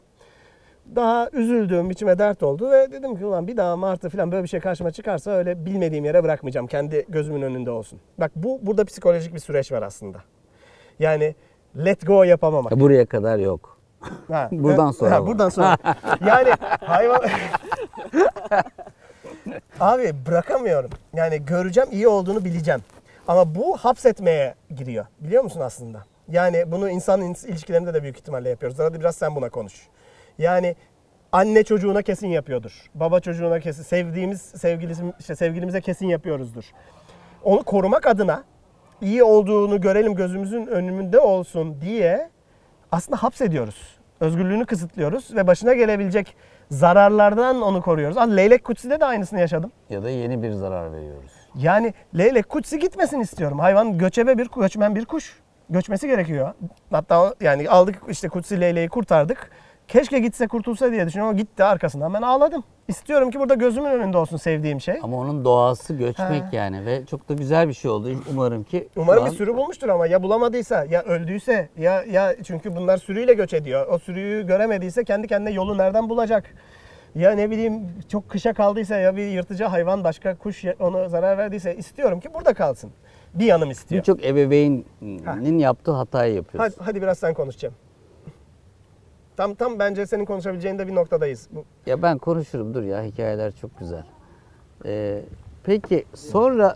Daha 0.96 1.30
üzüldüğüm 1.34 1.92
içime 1.92 2.20
dert 2.20 2.44
oldu 2.44 2.72
ve 2.72 2.92
dedim 2.92 3.16
ki 3.18 3.26
ulan 3.26 3.48
bir 3.48 3.58
daha 3.58 3.76
martı 3.78 4.10
falan 4.10 4.32
böyle 4.32 4.44
bir 4.44 4.48
şey 4.48 4.60
karşıma 4.60 4.92
çıkarsa 4.92 5.32
öyle 5.32 5.66
bilmediğim 5.66 6.06
yere 6.06 6.24
bırakmayacağım. 6.24 6.68
Kendi 6.68 7.06
gözümün 7.10 7.42
önünde 7.42 7.72
olsun. 7.72 8.00
Bak 8.18 8.32
bu 8.36 8.60
burada 8.62 8.86
psikolojik 8.86 9.34
bir 9.34 9.40
süreç 9.40 9.72
var 9.72 9.82
aslında. 9.82 10.18
Yani 11.00 11.36
let 11.86 12.08
go 12.08 12.24
yapamamak. 12.24 12.72
Ya 12.72 12.80
Buraya 12.80 13.06
kadar 13.06 13.38
yok. 13.38 13.78
Ha, 14.28 14.50
Buradan 14.52 14.92
sonra 14.92 15.12
Ha, 15.12 15.28
buradan 15.28 15.50
sonra. 15.50 15.78
yani 16.28 16.50
hayvan... 16.86 17.22
Abi 19.80 20.14
bırakamıyorum. 20.28 20.90
Yani 21.14 21.46
göreceğim 21.46 21.90
iyi 21.92 22.08
olduğunu 22.08 22.46
bileceğim. 22.46 22.82
Ama 23.28 23.56
bu 23.56 23.78
hapsetmeye 23.78 24.56
giriyor. 24.76 25.06
Biliyor 25.20 25.44
musun 25.44 25.60
aslında? 25.62 26.04
Yani 26.28 26.72
bunu 26.72 26.90
insan 26.90 27.22
ins- 27.22 27.48
ilişkilerinde 27.48 27.94
de 27.94 28.04
büyük 28.04 28.18
ihtimalle 28.18 28.50
yapıyoruz. 28.50 28.80
Hadi 28.80 29.00
biraz 29.00 29.16
sen 29.16 29.36
buna 29.36 29.50
konuş. 29.50 29.88
Yani 30.38 30.76
anne 31.32 31.64
çocuğuna 31.64 32.02
kesin 32.02 32.28
yapıyordur. 32.28 32.72
Baba 32.96 33.20
çocuğuna 33.20 33.60
kesin. 33.60 33.84
Sevdiğimiz 33.84 34.42
sevgilisi, 34.42 35.04
işte 35.20 35.36
sevgilimize 35.36 35.82
kesin 35.82 36.08
yapıyoruzdur. 36.08 36.64
Onu 37.44 37.64
korumak 37.64 38.08
adına 38.08 38.44
iyi 39.02 39.24
olduğunu 39.24 39.82
görelim 39.82 40.16
gözümüzün 40.16 40.68
önünde 40.68 41.20
olsun 41.20 41.82
diye 41.82 42.30
aslında 42.92 43.24
hapsediyoruz. 43.24 43.98
Özgürlüğünü 44.20 44.66
kısıtlıyoruz 44.66 45.36
ve 45.36 45.48
başına 45.48 45.74
gelebilecek 45.74 46.36
zararlardan 46.72 47.62
onu 47.62 47.82
koruyoruz. 47.82 48.18
Aa, 48.18 48.22
Leylek 48.22 48.64
Kutsi'de 48.64 49.00
de 49.00 49.06
aynısını 49.06 49.40
yaşadım. 49.40 49.72
Ya 49.90 50.04
da 50.04 50.10
yeni 50.10 50.44
bir 50.44 50.52
zarar 50.52 50.92
veriyoruz. 50.94 51.32
Yani 51.56 51.94
leylek 52.18 52.50
kutsi 52.50 52.80
gitmesin 52.80 53.20
istiyorum. 53.20 53.60
Hayvan 53.60 53.98
göçebe 53.98 54.38
bir 54.38 54.50
göçmen 54.56 54.96
bir 54.96 55.06
kuş. 55.06 55.40
Göçmesi 55.70 56.08
gerekiyor. 56.08 56.54
Hatta 56.92 57.34
yani 57.42 57.70
aldık 57.70 57.96
işte 58.10 58.30
kutsi 58.30 58.62
leyleği 58.62 58.90
kurtardık. 58.90 59.52
Keşke 59.88 60.20
gitse 60.20 60.48
kurtulsa 60.48 60.92
diye 60.92 61.08
düşünüyorum 61.08 61.30
ama 61.30 61.40
gitti 61.42 61.64
arkasından 61.64 62.14
ben 62.14 62.22
ağladım. 62.22 62.64
İstiyorum 62.88 63.32
ki 63.32 63.40
burada 63.40 63.54
gözümün 63.54 63.90
önünde 63.90 64.18
olsun 64.18 64.38
sevdiğim 64.38 64.82
şey. 64.82 64.96
Ama 65.04 65.18
onun 65.18 65.46
doğası 65.46 65.94
göçmek 65.94 66.44
Ha. 66.44 66.50
yani 66.52 66.86
ve 66.86 67.06
çok 67.06 67.30
da 67.30 67.34
güzel 67.34 67.68
bir 67.68 67.74
şey 67.74 67.92
oldu. 67.92 68.10
Umarım 68.32 68.64
ki 68.64 68.88
şu 68.94 69.02
Umarım 69.02 69.24
an- 69.24 69.32
bir 69.32 69.36
sürü 69.36 69.58
bulmuştur 69.58 69.90
ama 69.90 70.08
ya 70.08 70.24
bulamadıysa 70.24 70.86
ya 70.86 71.02
öldüyse 71.04 71.70
ya 71.78 72.04
ya 72.04 72.36
çünkü 72.44 72.76
bunlar 72.76 72.98
sürüyle 72.98 73.34
göç 73.34 73.54
ediyor. 73.54 73.88
O 73.88 74.00
sürüyü 74.00 74.48
göremediyse 74.48 75.04
kendi 75.04 75.28
kendine 75.28 75.52
yolu 75.54 75.78
nereden 75.78 76.10
bulacak? 76.10 76.46
Ya 77.16 77.32
ne 77.32 77.50
bileyim 77.52 77.82
çok 78.10 78.30
kışa 78.30 78.54
kaldıysa 78.54 78.96
ya 78.98 79.16
bir 79.16 79.28
yırtıcı 79.28 79.64
hayvan 79.66 80.04
başka 80.04 80.36
kuş 80.38 80.64
ya- 80.64 80.76
ona 80.80 81.10
zarar 81.10 81.38
verdiyse 81.38 81.76
istiyorum 81.76 82.20
ki 82.20 82.30
burada 82.34 82.54
kalsın. 82.54 82.92
Bir 83.34 83.46
yanım 83.46 83.72
istiyor. 83.72 84.02
birçok 84.02 84.26
ebeveynin 84.26 85.60
yaptığı 85.60 85.92
hatayı 85.92 86.36
yapıyoruz. 86.36 86.74
Hadi, 86.80 86.86
hadi 86.86 87.02
biraz 87.02 87.18
sen 87.20 87.34
konuşacağım. 87.34 87.76
Tam 89.38 89.56
tam 89.56 89.80
bence 89.80 90.06
senin 90.06 90.26
konuşabileceğin 90.26 90.80
de 90.80 90.88
bir 90.88 90.96
noktadayız. 90.96 91.48
Bu- 91.52 91.66
Ya 91.86 92.02
ben 92.02 92.18
konuşurum 92.18 92.74
dur 92.74 92.84
ya 92.84 93.04
hikayeler 93.04 93.52
çok 93.52 93.80
güzel. 93.80 94.04
Ee, 94.86 95.22
peki 95.64 96.06
sonra 96.14 96.76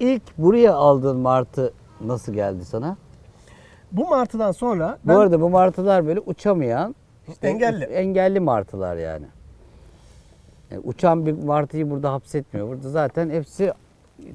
ilk 0.00 0.22
buraya 0.38 0.74
aldığın 0.74 1.16
martı 1.16 1.72
nasıl 2.00 2.32
geldi 2.32 2.64
sana? 2.64 2.96
Bu 3.92 4.08
martıdan 4.08 4.52
sonra 4.52 4.98
Bu 5.04 5.18
arada 5.18 5.40
bu 5.40 5.50
martılar 5.50 6.06
böyle 6.06 6.20
uçamayan 6.20 6.94
işte 7.28 7.48
Engelli. 7.48 7.84
engelli 7.84 8.40
martılar 8.40 8.96
yani. 8.96 9.26
Yani 10.70 10.80
uçan 10.84 11.26
bir 11.26 11.32
martıyı 11.44 11.90
burada 11.90 12.12
hapsetmiyor. 12.12 12.68
Burada 12.68 12.88
zaten 12.90 13.30
hepsi 13.30 13.72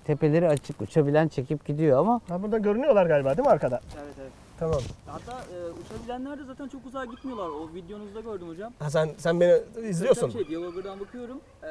tepeleri 0.06 0.48
açık 0.48 0.82
uçabilen 0.82 1.28
çekip 1.28 1.66
gidiyor 1.66 2.00
ama 2.00 2.22
ha, 2.30 2.44
burada 2.44 2.58
görünüyorlar 2.58 3.06
galiba 3.06 3.38
değil 3.38 3.48
mi 3.48 3.52
arkada? 3.54 3.82
Evet 4.04 4.14
evet. 4.22 4.32
Tamam. 4.64 4.80
Hatta 5.06 5.32
e, 5.32 5.56
uçabilenler 5.86 6.40
de 6.40 6.44
zaten 6.44 6.68
çok 6.68 6.86
uzağa 6.86 7.06
gitmiyorlar. 7.06 7.48
O 7.50 7.70
videonuzda 7.76 8.20
gördüm 8.22 8.48
hocam. 8.50 8.74
Ha, 8.80 8.90
sen 8.90 9.10
sen 9.18 9.40
beni 9.40 9.54
izliyorsun. 9.90 10.30
Şey, 10.30 10.48
Diyaloglardan 10.48 11.00
bakıyorum. 11.00 11.38
E, 11.64 11.70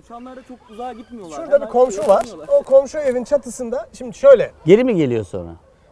uçanlar 0.00 0.36
da 0.36 0.42
çok 0.42 0.58
uzağa 0.70 0.92
gitmiyorlar. 0.92 1.36
Şurada 1.36 1.50
bir 1.50 1.54
Hemen 1.54 1.68
komşu 1.68 1.96
şeye 1.96 2.08
var. 2.08 2.26
O 2.48 2.62
komşu 2.62 2.98
evin 2.98 3.24
çatısında 3.24 3.88
şimdi 3.92 4.16
şöyle 4.18 4.52
geri 4.64 4.84
mi 4.84 4.94
geliyor 4.96 5.24
sonra? 5.24 5.50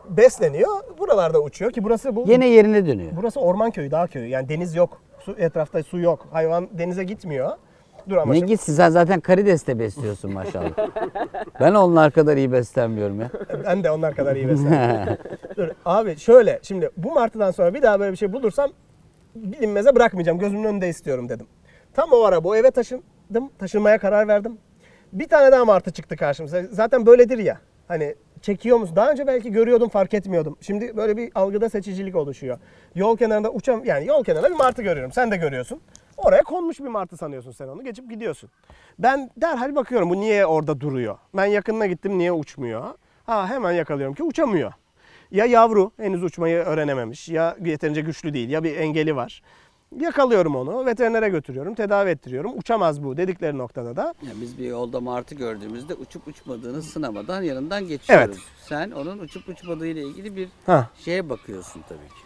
besleniyor. 0.08 0.68
Buralarda 0.98 1.42
uçuyor 1.42 1.72
ki 1.72 1.84
burası 1.84 2.16
bu 2.16 2.24
Yine 2.28 2.48
yerine 2.48 2.86
dönüyor. 2.86 3.12
burası 3.16 3.40
orman 3.40 3.70
köyü, 3.70 3.90
dağ 3.90 4.06
köyü. 4.06 4.26
Yani 4.28 4.48
deniz 4.48 4.74
yok. 4.74 5.00
Su 5.20 5.32
etrafta 5.38 5.82
su 5.82 5.98
yok. 5.98 6.26
Hayvan 6.32 6.68
denize 6.72 7.04
gitmiyor. 7.04 7.56
Dur 8.08 8.16
ama 8.16 8.32
Ne 8.32 8.38
şimdi- 8.38 8.52
gitsin 8.52 8.72
sen 8.74 8.90
zaten 8.90 9.20
karideste 9.20 9.78
besliyorsun 9.78 10.32
maşallah. 10.32 10.70
ben 11.60 11.74
onlar 11.74 12.10
kadar 12.12 12.36
iyi 12.36 12.52
beslenmiyorum 12.52 13.20
ya. 13.20 13.30
ben 13.64 13.84
de 13.84 13.90
onlar 13.90 14.14
kadar 14.14 14.36
iyi 14.36 14.48
besleniyorum. 14.48 15.16
Dur 15.56 15.68
abi 15.84 16.16
şöyle 16.16 16.58
şimdi 16.62 16.90
bu 16.96 17.12
martıdan 17.12 17.50
sonra 17.50 17.74
bir 17.74 17.82
daha 17.82 18.00
böyle 18.00 18.12
bir 18.12 18.16
şey 18.16 18.32
bulursam 18.32 18.70
bilinmeze 19.34 19.94
bırakmayacağım. 19.94 20.38
Gözümün 20.38 20.64
önünde 20.64 20.88
istiyorum 20.88 21.28
dedim. 21.28 21.46
Tam 21.94 22.12
o 22.12 22.22
ara 22.22 22.44
bu 22.44 22.56
eve 22.56 22.70
taşındım. 22.70 23.50
Taşınmaya 23.58 23.98
karar 23.98 24.28
verdim. 24.28 24.58
Bir 25.12 25.28
tane 25.28 25.52
daha 25.52 25.64
martı 25.64 25.90
çıktı 25.90 26.16
karşımıza. 26.16 26.62
Zaten 26.70 27.06
böyledir 27.06 27.38
ya. 27.38 27.58
Hani 27.88 28.14
çekiyor 28.42 28.78
musun? 28.78 28.96
Daha 28.96 29.10
önce 29.10 29.26
belki 29.26 29.52
görüyordum 29.52 29.88
fark 29.88 30.14
etmiyordum. 30.14 30.56
Şimdi 30.60 30.96
böyle 30.96 31.16
bir 31.16 31.30
algıda 31.34 31.68
seçicilik 31.68 32.16
oluşuyor. 32.16 32.58
Yol 32.94 33.16
kenarında 33.16 33.50
uçam 33.50 33.84
yani 33.84 34.06
yol 34.06 34.24
kenarında 34.24 34.50
bir 34.50 34.56
martı 34.56 34.82
görüyorum. 34.82 35.12
Sen 35.12 35.30
de 35.30 35.36
görüyorsun. 35.36 35.80
Oraya 36.24 36.42
konmuş 36.42 36.80
bir 36.80 36.88
martı 36.88 37.16
sanıyorsun 37.16 37.50
sen 37.50 37.68
onu. 37.68 37.84
Geçip 37.84 38.10
gidiyorsun. 38.10 38.50
Ben 38.98 39.30
derhal 39.36 39.74
bakıyorum 39.74 40.10
bu 40.10 40.20
niye 40.20 40.46
orada 40.46 40.80
duruyor? 40.80 41.18
Ben 41.34 41.44
yakınına 41.44 41.86
gittim 41.86 42.18
niye 42.18 42.32
uçmuyor? 42.32 42.84
Ha 43.26 43.48
hemen 43.48 43.72
yakalıyorum 43.72 44.14
ki 44.14 44.22
uçamıyor. 44.22 44.72
Ya 45.30 45.44
yavru 45.44 45.90
henüz 45.96 46.22
uçmayı 46.22 46.56
öğrenememiş 46.56 47.28
ya 47.28 47.56
yeterince 47.64 48.00
güçlü 48.00 48.34
değil 48.34 48.48
ya 48.50 48.64
bir 48.64 48.76
engeli 48.76 49.16
var. 49.16 49.42
Yakalıyorum 50.00 50.56
onu 50.56 50.86
veterinere 50.86 51.28
götürüyorum 51.28 51.74
tedavi 51.74 52.10
ettiriyorum. 52.10 52.58
Uçamaz 52.58 53.04
bu 53.04 53.16
dedikleri 53.16 53.58
noktada 53.58 53.96
da 53.96 54.02
Ya 54.02 54.32
biz 54.40 54.58
bir 54.58 54.64
yolda 54.66 55.00
martı 55.00 55.34
gördüğümüzde 55.34 55.94
uçup 55.94 56.28
uçmadığını 56.28 56.82
sınamadan 56.82 57.42
yanından 57.42 57.88
geçiyoruz. 57.88 58.26
Evet. 58.26 58.38
Sen 58.68 58.90
onun 58.90 59.18
uçup 59.18 59.48
uçmadığı 59.48 59.86
ile 59.86 60.02
ilgili 60.02 60.36
bir 60.36 60.48
ha 60.66 60.90
şeye 61.04 61.28
bakıyorsun 61.30 61.82
tabii 61.88 62.08
ki. 62.08 62.24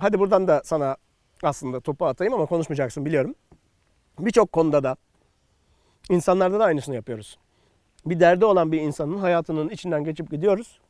Hadi 0.00 0.18
buradan 0.18 0.48
da 0.48 0.62
sana 0.64 0.96
aslında 1.42 1.80
topu 1.80 2.06
atayım 2.06 2.34
ama 2.34 2.46
konuşmayacaksın 2.46 3.04
biliyorum. 3.04 3.34
Birçok 4.18 4.52
konuda 4.52 4.82
da 4.82 4.96
insanlarda 6.10 6.60
da 6.60 6.64
aynısını 6.64 6.94
yapıyoruz. 6.94 7.38
Bir 8.06 8.20
derdi 8.20 8.44
olan 8.44 8.72
bir 8.72 8.80
insanın 8.80 9.18
hayatının 9.18 9.68
içinden 9.68 10.04
geçip 10.04 10.30
gidiyoruz. 10.30 10.80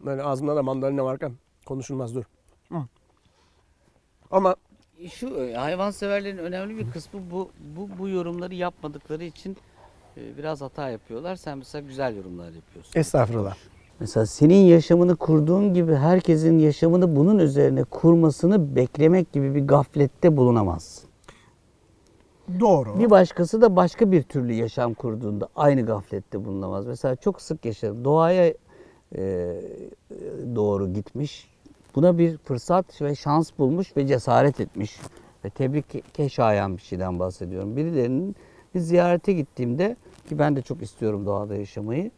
Böyle 0.00 0.22
ağzımda 0.22 0.56
da 0.56 0.62
mandalina 0.62 1.04
varken 1.04 1.32
konuşulmaz 1.66 2.14
dur. 2.14 2.24
Hı. 2.72 2.82
Ama 4.30 4.56
Şu 5.12 5.44
e, 5.44 5.54
hayvanseverlerin 5.54 6.38
önemli 6.38 6.78
bir 6.78 6.90
kısmı 6.90 7.30
bu 7.30 7.50
bu 7.76 7.98
bu 7.98 8.08
yorumları 8.08 8.54
yapmadıkları 8.54 9.24
için 9.24 9.56
e, 10.16 10.36
biraz 10.38 10.60
hata 10.60 10.90
yapıyorlar. 10.90 11.36
Sen 11.36 11.58
mesela 11.58 11.86
güzel 11.86 12.16
yorumlar 12.16 12.52
yapıyorsun. 12.52 13.00
estağfurullah. 13.00 13.56
Mesela 14.00 14.26
senin 14.26 14.64
yaşamını 14.64 15.16
kurduğun 15.16 15.74
gibi 15.74 15.94
herkesin 15.94 16.58
yaşamını 16.58 17.16
bunun 17.16 17.38
üzerine 17.38 17.84
kurmasını 17.84 18.76
beklemek 18.76 19.32
gibi 19.32 19.54
bir 19.54 19.66
gaflette 19.66 20.36
bulunamaz. 20.36 21.02
Doğru. 22.60 22.98
Bir 22.98 23.10
başkası 23.10 23.60
da 23.60 23.76
başka 23.76 24.12
bir 24.12 24.22
türlü 24.22 24.52
yaşam 24.52 24.94
kurduğunda 24.94 25.48
aynı 25.56 25.86
gaflette 25.86 26.44
bulunamaz. 26.44 26.86
Mesela 26.86 27.16
çok 27.16 27.42
sık 27.42 27.64
yaşarım. 27.64 28.04
Doğaya 28.04 28.54
e, 29.16 29.56
doğru 30.54 30.92
gitmiş. 30.92 31.50
Buna 31.94 32.18
bir 32.18 32.36
fırsat 32.38 33.02
ve 33.02 33.14
şans 33.14 33.50
bulmuş 33.58 33.96
ve 33.96 34.06
cesaret 34.06 34.60
etmiş. 34.60 35.00
Ve 35.44 35.50
tebrike 35.50 36.28
şayan 36.28 36.76
bir 36.76 36.82
şeyden 36.82 37.18
bahsediyorum. 37.18 37.76
Birilerinin 37.76 38.36
bir 38.74 38.80
ziyarete 38.80 39.32
gittiğimde 39.32 39.96
ki 40.28 40.38
ben 40.38 40.56
de 40.56 40.62
çok 40.62 40.82
istiyorum 40.82 41.26
doğada 41.26 41.54
yaşamayı. 41.54 42.10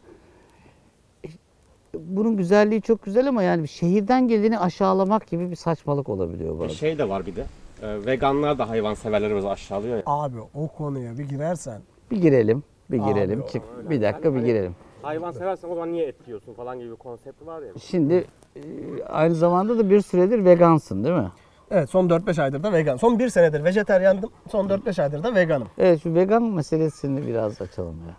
Bunun 1.97 2.37
güzelliği 2.37 2.81
çok 2.81 3.03
güzel 3.03 3.27
ama 3.27 3.43
yani 3.43 3.63
bir 3.63 3.67
şehirden 3.67 4.27
geleni 4.27 4.59
aşağılamak 4.59 5.27
gibi 5.27 5.51
bir 5.51 5.55
saçmalık 5.55 6.09
olabiliyor 6.09 6.59
bazen. 6.59 6.73
Şey 6.75 6.97
de 6.97 7.09
var 7.09 7.25
bir 7.25 7.35
de. 7.35 7.45
e, 7.81 8.05
veganlar 8.05 8.57
da 8.59 8.69
hayvan 8.69 8.93
severleri 8.93 9.31
biraz 9.33 9.45
aşağılıyor 9.45 9.95
ya. 9.97 10.03
Abi 10.05 10.37
o 10.53 10.67
konuya 10.67 11.17
bir 11.17 11.23
girersen 11.23 11.81
Bir 12.11 12.21
girelim, 12.21 12.63
bir 12.91 12.99
Abi, 12.99 13.13
girelim. 13.13 13.41
o- 13.43 13.47
Çık, 13.47 13.89
bir 13.89 14.01
dakika 14.01 14.35
bir 14.35 14.39
girelim. 14.41 14.75
Hayvan 15.01 15.31
seversen 15.31 15.69
o 15.69 15.73
zaman 15.73 15.91
niye 15.93 16.05
et 16.07 16.15
yiyorsun 16.27 16.53
falan 16.53 16.79
gibi 16.79 16.91
bir 16.91 16.95
konsept 16.95 17.45
var 17.45 17.61
ya. 17.61 17.73
Şimdi 17.81 18.27
e, 18.55 18.61
aynı 19.09 19.35
zamanda 19.35 19.77
da 19.79 19.89
bir 19.89 20.01
süredir 20.01 20.45
vegansın 20.45 21.03
değil 21.03 21.15
mi? 21.15 21.31
Evet 21.71 21.89
son 21.89 22.09
4-5 22.09 22.41
aydır 22.41 22.63
da 22.63 22.73
vegan. 22.73 22.97
Son 22.97 23.19
1 23.19 23.29
senedir 23.29 23.63
vejeteryandım. 23.63 24.29
Son 24.51 24.67
4-5 24.69 25.01
aydır 25.01 25.23
da 25.23 25.35
veganım. 25.35 25.67
Evet 25.77 26.03
şu 26.03 26.15
vegan 26.15 26.43
meselesini 26.43 27.27
biraz 27.27 27.61
açalım 27.61 27.95
ya. 28.07 28.15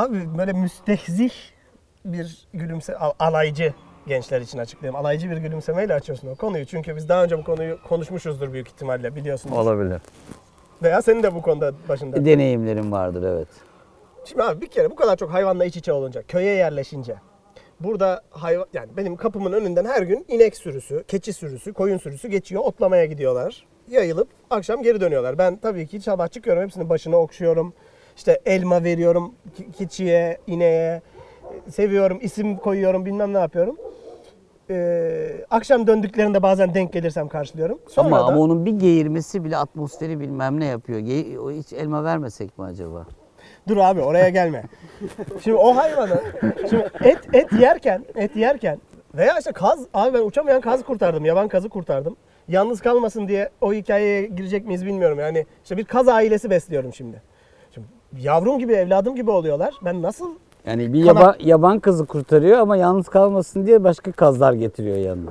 Abi 0.00 0.38
böyle 0.38 0.52
müstehzih 0.52 1.30
bir 2.12 2.46
gülümse 2.54 2.96
al- 2.96 3.12
alaycı 3.18 3.74
gençler 4.06 4.40
için 4.40 4.58
açıklayayım. 4.58 4.96
Alaycı 4.96 5.30
bir 5.30 5.36
gülümsemeyle 5.36 5.94
açıyorsun 5.94 6.28
o 6.28 6.34
konuyu. 6.34 6.66
Çünkü 6.66 6.96
biz 6.96 7.08
daha 7.08 7.24
önce 7.24 7.38
bu 7.38 7.44
konuyu 7.44 7.78
konuşmuşuzdur 7.88 8.52
büyük 8.52 8.68
ihtimalle 8.68 9.16
biliyorsunuz. 9.16 9.58
Olabilir. 9.58 10.00
Veya 10.82 11.02
senin 11.02 11.22
de 11.22 11.34
bu 11.34 11.42
konuda 11.42 11.72
başında. 11.88 12.24
Deneyimlerim 12.24 12.92
vardır 12.92 13.22
evet. 13.22 13.48
Şimdi 14.24 14.42
abi 14.42 14.60
bir 14.60 14.66
kere 14.66 14.90
bu 14.90 14.96
kadar 14.96 15.16
çok 15.16 15.32
hayvanla 15.32 15.64
iç 15.64 15.76
içe 15.76 15.92
olunca, 15.92 16.22
köye 16.22 16.52
yerleşince 16.52 17.14
burada 17.80 18.22
hayvan 18.30 18.66
yani 18.72 18.88
benim 18.96 19.16
kapımın 19.16 19.52
önünden 19.52 19.84
her 19.84 20.02
gün 20.02 20.24
inek 20.28 20.56
sürüsü, 20.56 21.04
keçi 21.08 21.32
sürüsü, 21.32 21.72
koyun 21.72 21.98
sürüsü 21.98 22.28
geçiyor, 22.28 22.62
otlamaya 22.64 23.04
gidiyorlar. 23.04 23.66
Yayılıp 23.88 24.28
akşam 24.50 24.82
geri 24.82 25.00
dönüyorlar. 25.00 25.38
Ben 25.38 25.56
tabii 25.56 25.86
ki 25.86 26.00
sabah 26.00 26.28
çıkıyorum, 26.28 26.62
hepsinin 26.62 26.88
başına 26.88 27.16
okşuyorum. 27.16 27.74
İşte 28.16 28.40
elma 28.46 28.84
veriyorum 28.84 29.34
keçiye, 29.78 30.38
ineğe. 30.46 31.02
Seviyorum, 31.68 32.18
isim 32.22 32.56
koyuyorum, 32.56 33.06
bilmem 33.06 33.34
ne 33.34 33.38
yapıyorum. 33.38 33.76
Ee, 34.70 35.28
akşam 35.50 35.86
döndüklerinde 35.86 36.42
bazen 36.42 36.74
denk 36.74 36.92
gelirsem 36.92 37.28
karşılıyorum. 37.28 37.78
Sonra 37.88 38.06
ama, 38.06 38.18
da- 38.18 38.24
ama 38.24 38.38
onun 38.38 38.66
bir 38.66 38.72
geğirmesi 38.72 39.44
bile 39.44 39.56
atmosferi 39.56 40.20
bilmem 40.20 40.60
ne 40.60 40.64
yapıyor. 40.66 40.98
Ge- 41.00 41.38
o 41.38 41.50
hiç 41.50 41.72
elma 41.72 42.04
vermesek 42.04 42.58
mi 42.58 42.64
acaba? 42.64 43.06
Dur 43.68 43.76
abi 43.76 44.00
oraya 44.00 44.28
gelme. 44.28 44.62
Şimdi 45.44 45.56
o 45.56 45.76
hayvanı 45.76 46.22
şimdi 46.70 46.90
et 47.04 47.18
et 47.32 47.52
yerken 47.52 48.04
et 48.14 48.36
yerken 48.36 48.78
veya 49.14 49.38
işte 49.38 49.52
kaz 49.52 49.86
abi 49.94 50.18
ben 50.18 50.22
uçamayan 50.26 50.60
kaz 50.60 50.84
kurtardım. 50.84 51.24
Yaban 51.24 51.48
kazı 51.48 51.68
kurtardım. 51.68 52.16
Yalnız 52.48 52.80
kalmasın 52.80 53.28
diye 53.28 53.50
o 53.60 53.72
hikayeye 53.72 54.26
girecek 54.26 54.66
miyiz 54.66 54.86
bilmiyorum. 54.86 55.18
Yani 55.18 55.46
işte 55.62 55.76
bir 55.76 55.84
kaz 55.84 56.08
ailesi 56.08 56.50
besliyorum 56.50 56.94
şimdi. 56.94 57.22
Şimdi 57.74 57.86
yavrum 58.18 58.58
gibi 58.58 58.72
evladım 58.72 59.14
gibi 59.16 59.30
oluyorlar. 59.30 59.74
Ben 59.84 60.02
nasıl 60.02 60.34
Yani 60.66 60.92
bir 60.92 61.06
Kana- 61.06 61.20
yaban, 61.20 61.36
yaban 61.40 61.80
kızı 61.80 62.06
kurtarıyor 62.06 62.58
ama 62.58 62.76
yalnız 62.76 63.08
kalmasın 63.08 63.66
diye 63.66 63.84
başka 63.84 64.12
kazlar 64.12 64.52
getiriyor 64.52 64.96
yanına. 64.96 65.30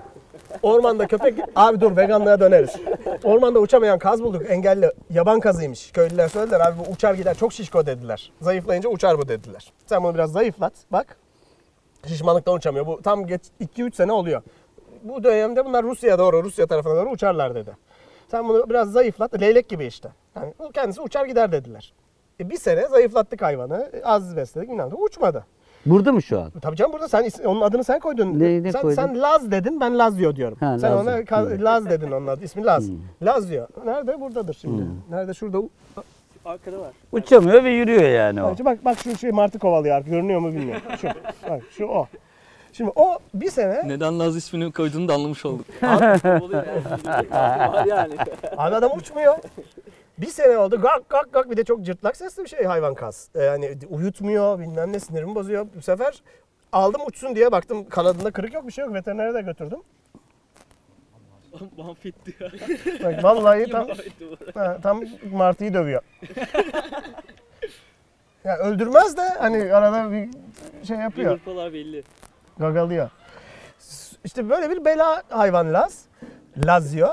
ormanda 0.63 1.07
köpek 1.07 1.39
abi 1.55 1.81
dur 1.81 1.97
veganlığa 1.97 2.39
döneriz. 2.39 2.75
Ormanda 3.23 3.59
uçamayan 3.59 3.99
kaz 3.99 4.23
bulduk 4.23 4.41
engelli 4.49 4.91
yaban 5.09 5.39
kazıymış. 5.39 5.91
Köylüler 5.91 6.27
söylediler 6.27 6.59
abi 6.59 6.79
bu 6.79 6.91
uçar 6.91 7.13
gider 7.13 7.35
çok 7.37 7.53
şişko 7.53 7.85
dediler. 7.85 8.31
Zayıflayınca 8.41 8.89
uçar 8.89 9.17
bu 9.17 9.27
dediler. 9.27 9.73
Sen 9.85 10.03
bunu 10.03 10.13
biraz 10.13 10.31
zayıflat 10.31 10.73
bak. 10.91 11.17
Şişmanlıktan 12.07 12.53
uçamıyor. 12.55 12.85
Bu 12.87 13.01
tam 13.01 13.27
geç 13.27 13.41
2-3 13.61 13.95
sene 13.95 14.11
oluyor. 14.11 14.41
bu 15.03 15.23
dönemde 15.23 15.65
bunlar 15.65 15.83
Rusya'ya 15.83 16.19
doğru, 16.19 16.43
Rusya 16.43 16.67
tarafına 16.67 16.95
doğru 16.95 17.09
uçarlar 17.09 17.55
dedi. 17.55 17.71
Sen 18.31 18.49
bunu 18.49 18.69
biraz 18.69 18.91
zayıflat, 18.91 19.41
leylek 19.41 19.69
gibi 19.69 19.85
işte. 19.85 20.09
Yani 20.35 20.53
kendisi 20.73 21.01
uçar 21.01 21.25
gider 21.25 21.51
dediler. 21.51 21.93
E 22.39 22.49
bir 22.49 22.57
sene 22.57 22.87
zayıflattık 22.87 23.41
hayvanı, 23.41 23.89
az 24.03 24.37
besledik, 24.37 24.69
bilmem 24.69 24.89
ne, 24.89 24.93
uçmadı. 24.93 25.45
Burada 25.85 26.11
mı 26.11 26.21
şu 26.21 26.39
an? 26.39 26.51
Tabii 26.61 26.75
canım 26.75 26.93
burada 26.93 27.07
sen 27.07 27.29
onun 27.45 27.61
adını 27.61 27.83
sen 27.83 27.99
koydun. 27.99 28.39
Ne- 28.39 28.63
ne 28.63 28.71
sen, 28.71 28.81
koydum? 28.81 28.95
sen 29.03 29.21
Laz 29.21 29.51
dedin, 29.51 29.79
ben 29.79 29.99
Lazio 29.99 30.35
diyorum. 30.35 30.57
Ha, 30.59 30.79
sen 30.79 30.91
Lazio. 30.91 31.11
ona 31.11 31.19
ka- 31.21 31.57
Hmm. 31.57 31.65
Laz 31.65 31.89
dedin 31.89 32.11
onun 32.11 32.27
adı, 32.27 32.43
ismi 32.43 32.65
Laz. 32.65 32.89
Lazio. 33.23 33.67
Nerede? 33.85 34.21
Buradadır 34.21 34.57
şimdi. 34.61 34.83
Nerede? 35.09 35.33
Şurada. 35.33 35.57
Arkada 36.45 36.79
var. 36.79 36.91
Uçamıyor 37.11 37.63
ve 37.63 37.69
yürüyor 37.69 38.01
yani 38.09 38.43
o. 38.43 38.55
Bak 38.65 38.85
bak 38.85 38.97
şu 38.99 39.17
şey 39.17 39.31
martı 39.31 39.59
kovalıyor 39.59 39.95
artık 39.95 40.09
görünüyor 40.09 40.39
mu 40.39 40.51
bilmiyorum. 40.51 40.81
Şu, 41.01 41.07
bak 41.49 41.61
şu 41.77 41.85
o. 41.85 42.07
Şimdi 42.73 42.91
o 42.95 43.17
bir 43.33 43.49
sene 43.49 43.87
Neden 43.87 44.19
Laz 44.19 44.35
ismini 44.35 44.71
koyduğunu 44.71 45.07
da 45.07 45.13
anlamış 45.13 45.45
olduk. 45.45 45.65
Var 45.83 47.85
yani. 47.85 48.13
Abi 48.57 48.75
adam 48.75 48.91
uçmuyor. 48.97 49.35
Bir 50.17 50.27
sene 50.27 50.57
oldu 50.57 50.81
gak 50.81 51.09
gak 51.09 51.33
gak 51.33 51.49
bir 51.51 51.57
de 51.57 51.63
çok 51.63 51.85
cırtlak 51.85 52.17
sesli 52.17 52.43
bir 52.43 52.49
şey 52.49 52.63
hayvan 52.63 52.93
kas. 52.95 53.27
Ee, 53.35 53.43
Yani 53.43 53.77
uyutmuyor 53.89 54.59
bilmem 54.59 54.93
ne 54.93 54.99
sinirimi 54.99 55.35
bozuyor. 55.35 55.67
Bu 55.75 55.81
sefer 55.81 56.23
aldım 56.71 57.01
uçsun 57.07 57.35
diye 57.35 57.51
baktım 57.51 57.89
kanadında 57.89 58.31
kırık 58.31 58.53
yok 58.53 58.67
bir 58.67 58.71
şey 58.71 58.85
yok 58.85 58.93
veterinere 58.93 59.33
de 59.33 59.41
götürdüm. 59.41 59.79
Mahvetti 61.77 62.35
ya. 62.43 62.49
Bak 63.03 63.23
vallahi 63.23 63.65
tam, 63.71 63.87
ha, 64.53 64.77
tam 64.83 65.03
martıyı 65.33 65.73
dövüyor. 65.73 66.01
ya 68.43 68.57
öldürmez 68.57 69.17
de 69.17 69.21
hani 69.29 69.73
arada 69.73 70.11
bir 70.11 70.29
şey 70.87 70.97
Bir 70.97 71.01
yapıyor. 71.01 71.31
hırpalar 71.33 71.73
belli. 71.73 72.03
Gagalıyor. 72.59 73.09
İşte 74.23 74.49
böyle 74.49 74.69
bir 74.69 74.85
bela 74.85 75.23
hayvan 75.29 75.73
Laz. 75.73 76.05
Lazio. 76.57 77.07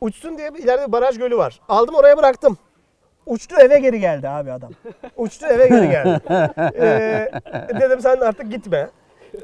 Uçsun 0.00 0.38
diye 0.38 0.50
ileride 0.58 0.86
bir 0.86 0.92
baraj 0.92 1.18
gölü 1.18 1.36
var. 1.36 1.60
Aldım 1.68 1.94
oraya 1.94 2.16
bıraktım. 2.18 2.58
Uçtu 3.26 3.56
eve 3.60 3.78
geri 3.78 4.00
geldi 4.00 4.28
abi 4.28 4.52
adam. 4.52 4.70
Uçtu 5.16 5.46
eve 5.46 5.68
geri 5.68 5.90
geldi. 5.90 6.20
Ee, 6.80 7.30
dedim 7.80 8.00
sen 8.00 8.16
artık 8.16 8.50
gitme. 8.50 8.88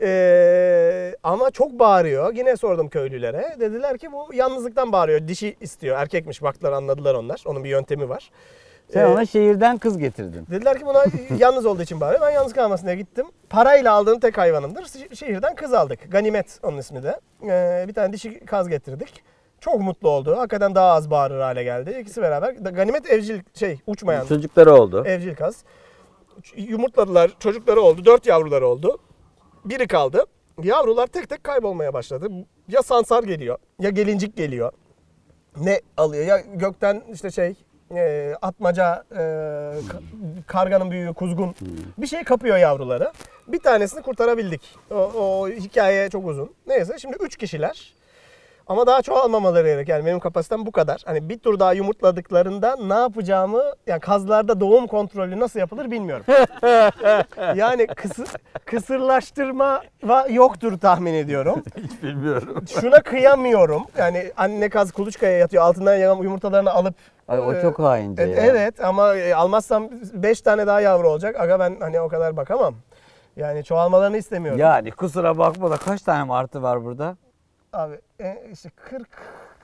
Ee, 0.02 1.14
ama 1.23 1.50
çok 1.50 1.71
bağırıyor. 1.78 2.35
Yine 2.35 2.56
sordum 2.56 2.88
köylülere. 2.88 3.56
Dediler 3.61 3.99
ki 3.99 4.12
bu 4.12 4.35
yalnızlıktan 4.35 4.92
bağırıyor. 4.92 5.28
Dişi 5.28 5.56
istiyor. 5.61 5.97
Erkekmiş 5.99 6.42
baktılar 6.42 6.73
anladılar 6.73 7.14
onlar. 7.14 7.42
Onun 7.47 7.64
bir 7.64 7.68
yöntemi 7.68 8.09
var. 8.09 8.30
Sen 8.92 9.00
Ee, 9.00 9.06
ona 9.06 9.26
şehirden 9.26 9.78
kız 9.78 9.99
getirdin. 9.99 10.47
Dediler 10.50 10.78
ki 10.78 10.87
buna 10.87 11.04
yalnız 11.38 11.66
olduğu 11.66 11.82
için 11.82 12.00
bağırıyor. 12.00 12.21
Ben 12.26 12.30
yalnız 12.30 12.52
kalmasın 12.52 12.87
diye 12.87 12.97
gittim. 12.97 13.26
Parayla 13.50 13.92
aldığım 13.92 14.21
tek 14.21 14.38
hayvanımdır. 14.38 14.82
Şe- 14.82 15.16
Şehirden 15.16 15.54
kız 15.54 15.73
aldık. 15.73 16.12
Ganimet 16.12 16.59
onun 16.62 16.78
ismi 16.78 17.02
de. 17.02 17.21
Ee, 17.44 17.85
bir 17.88 17.94
tane 17.94 18.12
dişi 18.12 18.44
kaz 18.47 18.68
getirdik. 18.68 19.25
Çok 19.62 19.81
mutlu 19.81 20.09
oldu. 20.09 20.37
Hakikaten 20.37 20.75
daha 20.75 20.92
az 20.92 21.11
bağırır 21.11 21.40
hale 21.40 21.62
geldi. 21.64 21.99
İkisi 22.00 22.23
beraber. 22.23 22.52
Ganimet 22.52 23.11
evcil 23.11 23.40
şey 23.54 23.78
uçmayan 23.87 24.26
Çocukları 24.26 24.75
oldu. 24.75 25.04
evcil 25.07 25.35
kaz. 25.35 25.64
Yumurtladılar. 26.57 27.31
Çocukları 27.38 27.81
oldu. 27.81 28.04
Dört 28.04 28.26
yavruları 28.26 28.66
oldu. 28.66 28.99
Biri 29.64 29.87
kaldı. 29.87 30.25
Yavrular 30.62 31.07
tek 31.07 31.28
tek 31.28 31.45
kaybolmaya 31.45 31.92
başladı. 31.95 32.28
Ya 32.69 32.83
sansar 32.83 33.23
geliyor 33.23 33.59
ya 33.81 33.90
gelincik 33.90 34.37
geliyor. 34.37 34.73
Ne 35.57 35.81
alıyor? 35.97 36.25
Ya 36.25 36.40
gökten 36.54 37.02
işte 37.12 37.31
şey 37.31 37.54
e, 37.95 38.35
atmaca, 38.42 39.04
e, 39.11 39.16
ka- 39.16 40.02
karganın 40.47 40.90
büyüğü, 40.90 41.14
kuzgun 41.14 41.54
bir 41.99 42.07
şey 42.07 42.25
kapıyor 42.25 42.57
yavruları. 42.57 43.12
Bir 43.49 43.59
tanesini 43.61 44.02
kurtarabildik. 44.02 44.78
O, 44.90 44.95
o 44.95 45.49
hikaye 45.49 46.11
çok 46.11 46.26
uzun. 46.26 46.50
Neyse 46.66 46.95
şimdi 46.99 47.16
üç 47.21 47.37
kişiler. 47.37 47.95
Ama 48.66 48.87
daha 48.87 49.02
çoğalmamaları 49.02 49.69
gerek. 49.69 49.88
Yani 49.88 50.07
benim 50.07 50.21
kapasitem 50.21 50.66
bu 50.66 50.73
kadar. 50.73 51.02
Hani 51.04 51.28
bir 51.28 51.38
tur 51.38 51.59
daha 51.59 51.73
yumurtladıklarında 51.73 52.76
ne 52.76 52.95
yapacağımı, 52.95 53.62
yani 53.87 54.00
kazlarda 54.00 54.61
doğum 54.61 54.87
kontrolü 54.87 55.40
nasıl 55.40 55.59
yapılır 55.59 55.90
bilmiyorum. 55.90 56.25
yani 57.57 57.87
kısır, 57.87 58.28
kısırlaştırma 58.64 59.83
yoktur 60.31 60.79
tahmin 60.79 61.14
ediyorum. 61.14 61.62
Hiç 61.77 62.03
bilmiyorum. 62.03 62.64
Şuna 62.81 63.03
kıyamıyorum. 63.03 63.83
Yani 63.98 64.33
anne 64.37 64.68
kaz 64.68 64.92
kuluçkaya 64.92 65.38
yatıyor. 65.38 65.62
Altından 65.62 66.22
yumurtalarını 66.22 66.70
alıp 66.72 66.94
Ay, 67.29 67.38
o 67.38 67.55
Ee, 67.55 67.62
çok 67.62 67.79
haince 67.79 68.22
e- 68.22 68.29
ya. 68.29 68.37
Evet 68.37 68.85
ama 68.85 69.14
e, 69.16 69.35
almazsam 69.35 69.88
5 70.12 70.40
tane 70.40 70.66
daha 70.66 70.81
yavru 70.81 71.09
olacak. 71.09 71.40
Aga 71.40 71.61
ben 71.61 71.77
hani 71.81 72.01
o 72.01 72.09
kadar 72.09 72.37
bakamam. 72.37 72.75
Yani 73.37 73.64
çoğalmalarını 73.64 74.16
istemiyorum. 74.16 74.61
Yani 74.61 74.90
kusura 74.90 75.38
bakma 75.38 75.70
da 75.70 75.77
kaç 75.77 76.03
tane 76.03 76.25
martı 76.25 76.62
var 76.62 76.85
burada? 76.85 77.16
Abi 77.72 78.00
e, 78.20 78.48
işte 78.52 78.70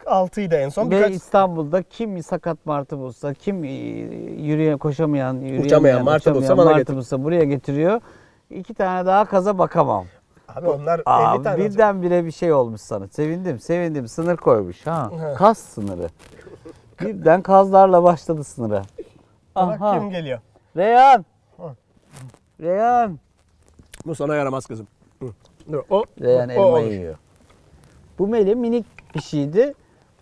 46 0.05 0.41
idi 0.41 0.55
en 0.55 0.69
son. 0.69 0.91
Ve 0.91 0.97
Birkaç... 0.97 1.15
İstanbul'da 1.15 1.83
kim 1.83 2.23
sakat 2.23 2.67
martı 2.67 2.99
bulsa, 2.99 3.35
kim 3.35 3.65
e, 3.65 3.69
yürüyen, 4.43 4.79
koşamayan, 4.79 5.35
yürüyemeyen, 5.35 5.65
Uçamayan 5.65 6.05
martı 6.05 6.35
bulsa 6.35 6.59
bana 6.59 6.71
martı 6.71 6.97
bulsa 6.97 7.25
buraya 7.25 7.45
getiriyor. 7.45 8.01
İki 8.51 8.75
tane 8.75 9.07
daha 9.07 9.25
kaza 9.25 9.59
bakamam. 9.59 10.07
Abi 10.49 10.69
onlar 10.69 10.99
50 10.99 11.03
Aa, 11.07 11.19
tane 11.23 11.37
olacak. 11.39 11.59
birdenbire 11.59 12.25
bir 12.25 12.31
şey 12.31 12.53
olmuş 12.53 12.81
sana. 12.81 13.09
Sevindim, 13.09 13.59
sevindim. 13.61 14.09
Sınır 14.09 14.37
koymuş 14.37 14.87
ha. 14.87 15.11
He. 15.11 15.35
Kaz 15.35 15.59
sınırı. 15.59 16.09
Birden 17.01 17.43
kazlarla 17.43 18.03
başladı 18.03 18.45
sınırı. 18.45 18.83
Bak 19.57 19.83
Aha. 19.83 19.99
kim 19.99 20.11
geliyor. 20.11 20.39
Reyhan. 20.77 21.25
Ha. 21.59 21.75
Reyhan. 22.61 23.19
Bu 24.07 24.15
sana 24.15 24.35
yaramaz 24.37 24.67
kızım. 24.67 24.87
Dur, 25.73 25.83
o, 25.91 26.05
Reyhan 26.21 26.49
o 26.49 26.53
elma 26.53 26.65
olur. 26.67 26.81
yiyor. 26.91 27.17
Bu 28.19 28.27
mele 28.29 28.55
minik 28.55 28.87
bir 29.15 29.21
şeydi. 29.21 29.75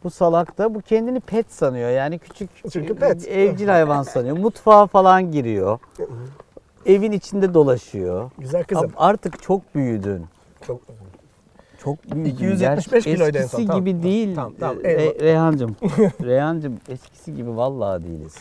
Bu 0.04 0.10
salak 0.10 0.58
da 0.58 0.74
bu 0.74 0.80
kendini 0.80 1.20
pet 1.20 1.52
sanıyor. 1.52 1.90
Yani 1.90 2.18
küçük 2.18 2.50
Çünkü 2.72 2.94
pet. 2.94 3.28
evcil 3.28 3.68
hayvan 3.68 4.02
sanıyor. 4.02 4.36
Mutfağa 4.38 4.86
falan 4.86 5.30
giriyor. 5.32 5.78
Evin 6.86 7.12
içinde 7.12 7.54
dolaşıyor. 7.54 8.30
Güzel 8.38 8.64
kızım. 8.64 8.84
Ab- 8.90 8.92
Artık 8.96 9.42
çok 9.42 9.74
büyüdün. 9.74 10.24
Çok 10.66 10.80
Çok 11.78 12.04
büyüdün. 12.14 12.30
275 12.30 12.90
Gerçi 13.04 13.10
kiloydu 13.14 13.38
en 13.38 13.40
son. 13.42 13.44
Eskisi 13.44 13.66
Tamam, 13.66 13.84
gibi 13.84 14.02
değil. 14.02 14.34
tamam, 14.34 14.52
tamam, 14.60 14.76
Re- 14.76 14.86
eyvallah. 14.88 15.20
Reyhancığım. 15.20 15.76
Reyhancığım 16.24 16.78
eskisi 16.88 17.34
gibi 17.34 17.56
vallahi 17.56 18.04
değiliz. 18.04 18.34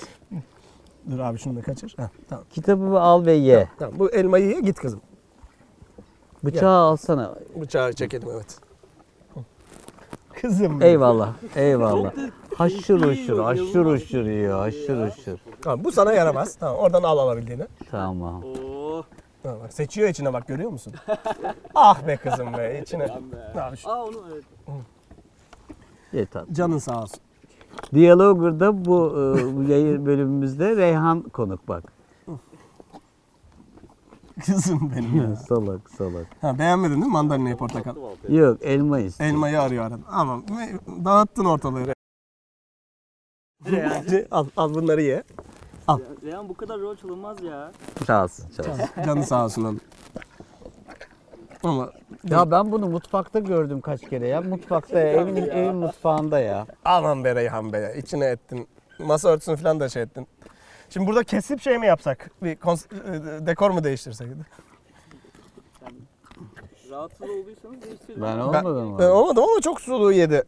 Dur 1.11 1.19
abi 1.19 1.37
şunu 1.37 1.55
da 1.55 1.61
kaçır. 1.61 1.93
Ha, 1.97 2.09
tamam. 2.29 2.45
Kitabımı 2.51 2.99
al 3.01 3.25
ve 3.25 3.33
ye. 3.33 3.67
Tamam 3.79 3.99
bu 3.99 4.09
elmayı 4.11 4.47
ye 4.49 4.59
git 4.59 4.79
kızım. 4.79 5.01
Bıçağı 6.43 6.79
alsana. 6.79 7.35
Bıçağı 7.61 7.93
çekelim 7.93 8.27
evet. 8.33 8.57
Kızım. 10.41 10.81
Eyvallah. 10.81 11.29
Eyvallah. 11.55 12.11
Haşır 12.57 13.01
uşur, 13.01 13.39
haşır 13.43 13.85
uşur 13.85 14.25
yiyor, 14.25 14.59
haşır 14.59 15.07
uşur. 15.07 15.37
Tamam 15.61 15.83
bu 15.83 15.91
sana 15.91 16.13
yaramaz. 16.13 16.55
Tamam 16.55 16.77
oradan 16.77 17.03
al 17.03 17.17
alabildiğini. 17.17 17.63
Tamam. 17.91 18.43
Oo. 18.43 19.03
Ha, 19.43 19.55
bak, 19.63 19.73
seçiyor 19.73 20.09
içine 20.09 20.33
bak 20.33 20.47
görüyor 20.47 20.69
musun? 20.69 20.93
ah 21.75 22.07
be 22.07 22.17
kızım 22.17 22.53
be 22.53 22.79
içine. 22.83 23.07
Abi 23.61 23.77
şu- 23.77 23.89
Aa 23.89 24.03
onu 24.05 24.15
evet. 24.33 24.43
Yeter. 26.13 26.43
Canın 26.51 26.77
sağ 26.77 27.01
olsun. 27.01 27.19
Diyalogur'da 27.93 28.85
bu, 28.85 29.09
e, 29.11 29.55
bu 29.57 29.63
yayın 29.71 30.05
bölümümüzde 30.05 30.75
Reyhan 30.75 31.21
konuk 31.21 31.67
bak. 31.67 31.83
Kızım 34.45 34.91
benim 34.95 35.21
ya. 35.21 35.35
salak 35.49 35.89
salak. 35.89 36.27
Ha, 36.41 36.59
beğenmedin 36.59 36.93
değil 36.93 37.05
mi 37.05 37.11
mandalinayı 37.11 37.57
portakal? 37.57 37.95
Yok 38.29 38.57
elma 38.61 38.99
istiyor. 38.99 39.29
Elmayı 39.29 39.61
arıyor 39.61 39.83
aradan. 39.83 40.01
Ama 40.07 40.41
dağıttın 41.05 41.45
ortalığı. 41.45 41.93
al, 44.31 44.45
al 44.57 44.73
bunları 44.73 45.01
ye. 45.01 45.23
Reyhan 46.23 46.49
bu 46.49 46.53
kadar 46.53 46.79
rol 46.79 46.95
çalınmaz 46.95 47.43
ya. 47.43 47.71
Çalsın 48.07 48.49
çalsın. 48.49 49.03
Canı 49.05 49.23
sağ 49.23 49.45
olsun. 49.45 49.81
Ama 51.63 51.91
ya 52.23 52.51
ben 52.51 52.71
bunu 52.71 52.87
mutfakta 52.87 53.39
gördüm 53.39 53.81
kaç 53.81 54.01
kere 54.01 54.27
ya. 54.27 54.41
Mutfakta 54.41 54.99
ya, 54.99 55.11
evin, 55.11 55.35
evin 55.35 55.75
mutfağında 55.75 56.39
ya. 56.39 56.67
aman 56.85 57.23
be 57.23 57.35
Reyhan 57.35 57.73
be. 57.73 57.93
içine 57.97 58.25
ettin. 58.25 58.67
Masa 58.99 59.29
örtüsünü 59.29 59.57
falan 59.57 59.79
da 59.79 59.89
şey 59.89 60.01
ettin. 60.03 60.27
Şimdi 60.95 61.07
burada 61.07 61.23
kesip 61.23 61.61
şey 61.61 61.77
mi 61.77 61.87
yapsak? 61.87 62.31
Bir 62.43 62.55
kons- 62.55 63.41
e, 63.41 63.45
dekor 63.45 63.71
mu 63.71 63.83
değiştirsek? 63.83 64.27
Rahatsız 66.89 67.21
olduysanız 67.21 67.81
değiştirin. 67.81 68.21
Ben 68.21 68.37
Ben, 68.37 68.39
olmadım 68.39 68.97
ben 68.99 69.03
ama. 69.05 69.13
olmadım 69.13 69.43
ama 69.43 69.61
çok 69.61 69.81
suluğu 69.81 70.11
yedi. 70.11 70.43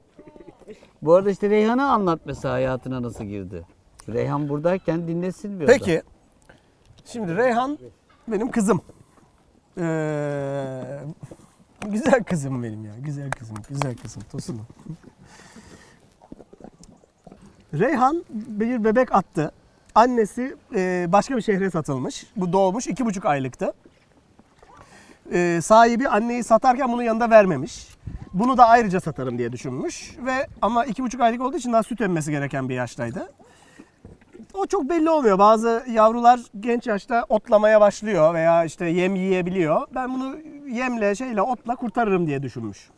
Bu 1.01 1.13
arada 1.13 1.29
işte 1.31 1.49
Reyhan'ı 1.49 1.91
anlat 1.91 2.19
mesela 2.25 2.53
hayatına 2.53 3.01
nasıl 3.01 3.23
girdi. 3.23 3.65
Reyhan 4.09 4.49
buradayken 4.49 5.07
dinlesin 5.07 5.59
bir 5.59 5.65
o 5.65 5.67
da. 5.67 5.71
Peki. 5.71 6.01
Şimdi 7.05 7.35
Reyhan 7.35 7.77
benim 8.27 8.51
kızım. 8.51 8.81
Ee, 9.77 10.99
güzel 11.87 12.23
kızım 12.23 12.63
benim 12.63 12.85
ya. 12.85 12.93
Güzel 12.99 13.31
kızım. 13.31 13.57
Güzel 13.69 13.97
kızım. 13.97 14.23
Tosunum. 14.31 14.65
Reyhan 17.73 18.23
bir 18.29 18.83
bebek 18.83 19.15
attı. 19.15 19.51
Annesi 19.97 20.55
e, 20.75 21.05
başka 21.09 21.37
bir 21.37 21.41
şehre 21.41 21.71
satılmış. 21.71 22.25
Bu 22.35 22.53
doğmuş. 22.53 22.87
iki 22.87 23.05
buçuk 23.05 23.25
aylıktı. 23.25 23.73
E, 25.31 25.59
sahibi 25.63 26.09
anneyi 26.09 26.43
satarken 26.43 26.91
bunu 26.91 27.03
yanında 27.03 27.29
vermemiş. 27.29 27.87
Bunu 28.33 28.57
da 28.57 28.67
ayrıca 28.67 28.99
satarım 28.99 29.37
diye 29.37 29.51
düşünmüş 29.51 30.15
ve 30.25 30.47
ama 30.61 30.85
iki 30.85 31.03
buçuk 31.03 31.21
aylık 31.21 31.41
olduğu 31.41 31.57
için 31.57 31.73
daha 31.73 31.83
süt 31.83 32.01
emmesi 32.01 32.31
gereken 32.31 32.69
bir 32.69 32.75
yaştaydı. 32.75 33.31
O 34.53 34.65
çok 34.65 34.89
belli 34.89 35.09
olmuyor. 35.09 35.39
Bazı 35.39 35.83
yavrular 35.89 36.39
genç 36.59 36.87
yaşta 36.87 37.25
otlamaya 37.29 37.81
başlıyor 37.81 38.33
veya 38.33 38.65
işte 38.65 38.85
yem 38.85 39.15
yiyebiliyor. 39.15 39.87
Ben 39.95 40.13
bunu 40.13 40.35
yemle 40.67 41.15
şeyle 41.15 41.41
otla 41.41 41.75
kurtarırım 41.75 42.27
diye 42.27 42.43
düşünmüş. 42.43 42.89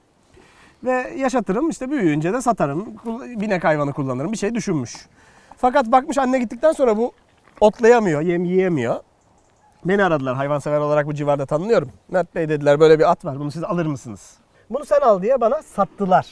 Ve 0.83 1.13
yaşatırım 1.17 1.69
işte 1.69 1.91
büyüyünce 1.91 2.33
de 2.33 2.41
satarım. 2.41 2.85
Binek 3.41 3.63
hayvanı 3.63 3.93
kullanırım 3.93 4.31
bir 4.31 4.37
şey 4.37 4.55
düşünmüş. 4.55 4.95
Fakat 5.61 5.91
bakmış 5.91 6.17
anne 6.17 6.39
gittikten 6.39 6.71
sonra 6.71 6.97
bu 6.97 7.11
otlayamıyor, 7.61 8.21
yem 8.21 8.45
yiyemiyor. 8.45 8.95
Beni 9.85 10.03
aradılar 10.03 10.35
hayvansever 10.35 10.79
olarak 10.79 11.05
bu 11.05 11.13
civarda 11.13 11.45
tanınıyorum. 11.45 11.91
Mert 12.09 12.35
Bey 12.35 12.49
dediler 12.49 12.79
böyle 12.79 12.99
bir 12.99 13.11
at 13.11 13.25
var 13.25 13.39
bunu 13.39 13.51
siz 13.51 13.63
alır 13.63 13.85
mısınız? 13.85 14.37
Bunu 14.69 14.85
sen 14.85 15.01
al 15.01 15.21
diye 15.21 15.41
bana 15.41 15.61
sattılar. 15.61 16.27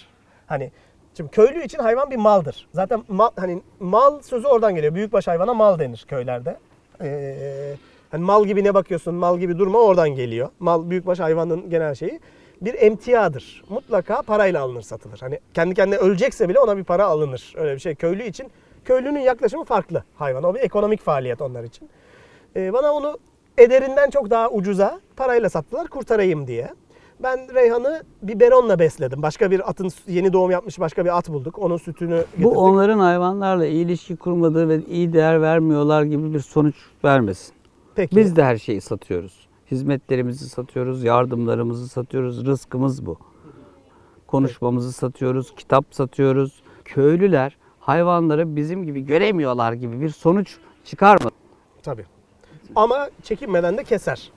Hani 0.48 0.72
şimdi 1.18 1.32
köylü 1.32 1.64
için 1.64 1.80
hayvan 1.80 2.12
bir 2.12 2.16
maldır. 2.16 2.68
Zaten 2.74 3.04
mal, 3.08 3.30
hani 3.36 3.62
mal 3.80 4.22
sözü 4.22 4.48
oradan 4.48 4.76
geliyor. 4.76 4.96
Büyükbaş 4.96 5.28
hayvana 5.28 5.54
mal 5.54 5.80
denir 5.80 6.06
köylerde. 6.08 6.58
Ee, 7.02 7.76
hani 8.12 8.24
mal 8.24 8.46
gibi 8.46 8.64
ne 8.64 8.74
bakıyorsun, 8.74 9.16
mal 9.16 9.40
gibi 9.40 9.58
durma 9.58 9.80
oradan 9.80 10.10
geliyor. 10.10 10.50
Mal 10.60 10.90
büyükbaş 10.90 11.20
hayvanın 11.20 11.70
genel 11.70 11.96
şeyi 11.96 12.20
bir 12.62 12.74
emtiadır. 12.82 13.64
Mutlaka 13.70 14.22
parayla 14.22 14.62
alınır, 14.62 14.82
satılır. 14.82 15.20
Hani 15.20 15.40
kendi 15.54 15.76
kendine 15.76 15.98
ölecekse 15.98 16.50
bile 16.50 16.60
ona 16.60 16.78
bir 16.78 16.84
para 16.84 17.06
alınır. 17.06 17.54
Öyle 17.58 17.74
bir 17.76 17.80
şey 17.80 17.96
köylü 17.96 18.24
için. 18.24 18.52
Köylünün 18.88 19.20
yaklaşımı 19.20 19.64
farklı 19.64 20.04
hayvan. 20.16 20.44
O 20.44 20.56
bir 20.56 20.60
ekonomik 20.60 21.02
faaliyet 21.02 21.42
onlar 21.42 21.64
için. 21.64 21.90
Ee, 22.56 22.74
bana 22.74 22.94
onu 22.94 23.18
ederinden 23.58 24.10
çok 24.10 24.30
daha 24.30 24.50
ucuza 24.50 25.00
parayla 25.16 25.50
sattılar 25.50 25.88
kurtarayım 25.88 26.48
diye. 26.48 26.74
Ben 27.20 27.54
Reyhan'ı 27.54 28.04
biberonla 28.22 28.80
besledim. 28.80 29.22
Başka 29.22 29.52
bir 29.52 29.70
atın 29.70 29.90
yeni 30.08 30.34
doğum 30.34 30.52
yapmış 30.52 30.80
başka 30.80 31.06
bir 31.06 31.18
at 31.18 31.30
bulduk. 31.30 31.60
Onun 31.60 31.78
sütünü 31.78 32.18
getirdik. 32.18 32.44
Bu 32.44 32.50
onların 32.50 33.00
hayvanlarla 33.00 33.66
iyi 33.66 33.86
ilişki 33.86 34.16
kurmadığı 34.16 34.70
ve 34.70 34.86
iyi 34.86 35.14
değer 35.14 35.42
vermiyorlar 35.42 36.04
gibi 36.04 36.34
bir 36.34 36.40
sonuç 36.40 36.76
vermesin. 37.04 37.54
Peki. 37.96 38.16
Biz 38.16 38.36
de 38.36 38.44
her 38.44 38.58
şeyi 38.58 38.82
satıyoruz. 38.82 39.48
Hizmetlerimizi 39.72 40.50
satıyoruz, 40.50 41.04
yardımlarımızı 41.04 41.88
satıyoruz. 41.88 42.46
Rızkımız 42.46 43.06
bu. 43.06 43.18
Konuşmamızı 44.28 44.92
satıyoruz, 44.92 45.56
kitap 45.56 45.86
satıyoruz. 45.92 46.62
Köylüler 46.86 47.58
hayvanları 47.88 48.56
bizim 48.56 48.84
gibi 48.86 49.06
göremiyorlar 49.06 49.74
gibi 49.74 50.02
bir 50.02 50.10
sonuç 50.10 50.58
çıkarma. 50.86 51.32
Tabii. 51.84 52.06
Ama 52.76 53.10
çekinmeden 53.24 53.78
de 53.78 53.84
keser. 53.84 54.32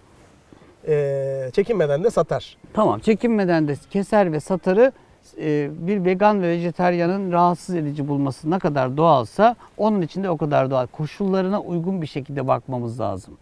Ee, 0.88 1.50
çekinmeden 1.52 2.04
de 2.04 2.10
satar. 2.10 2.56
Tamam 2.72 3.00
çekinmeden 3.00 3.68
de 3.68 3.74
keser 3.90 4.32
ve 4.32 4.40
satarı 4.40 4.92
e, 5.38 5.70
bir 5.72 6.04
vegan 6.04 6.42
ve 6.42 6.48
vejeteryanın 6.48 7.32
rahatsız 7.32 7.74
edici 7.74 8.08
bulması 8.08 8.50
ne 8.50 8.58
kadar 8.58 8.96
doğalsa 8.96 9.56
onun 9.76 10.02
için 10.02 10.24
de 10.24 10.30
o 10.30 10.36
kadar 10.36 10.70
doğal. 10.70 10.86
Koşullarına 10.86 11.60
uygun 11.60 12.02
bir 12.02 12.06
şekilde 12.06 12.48
bakmamız 12.48 13.00
lazım. 13.00 13.36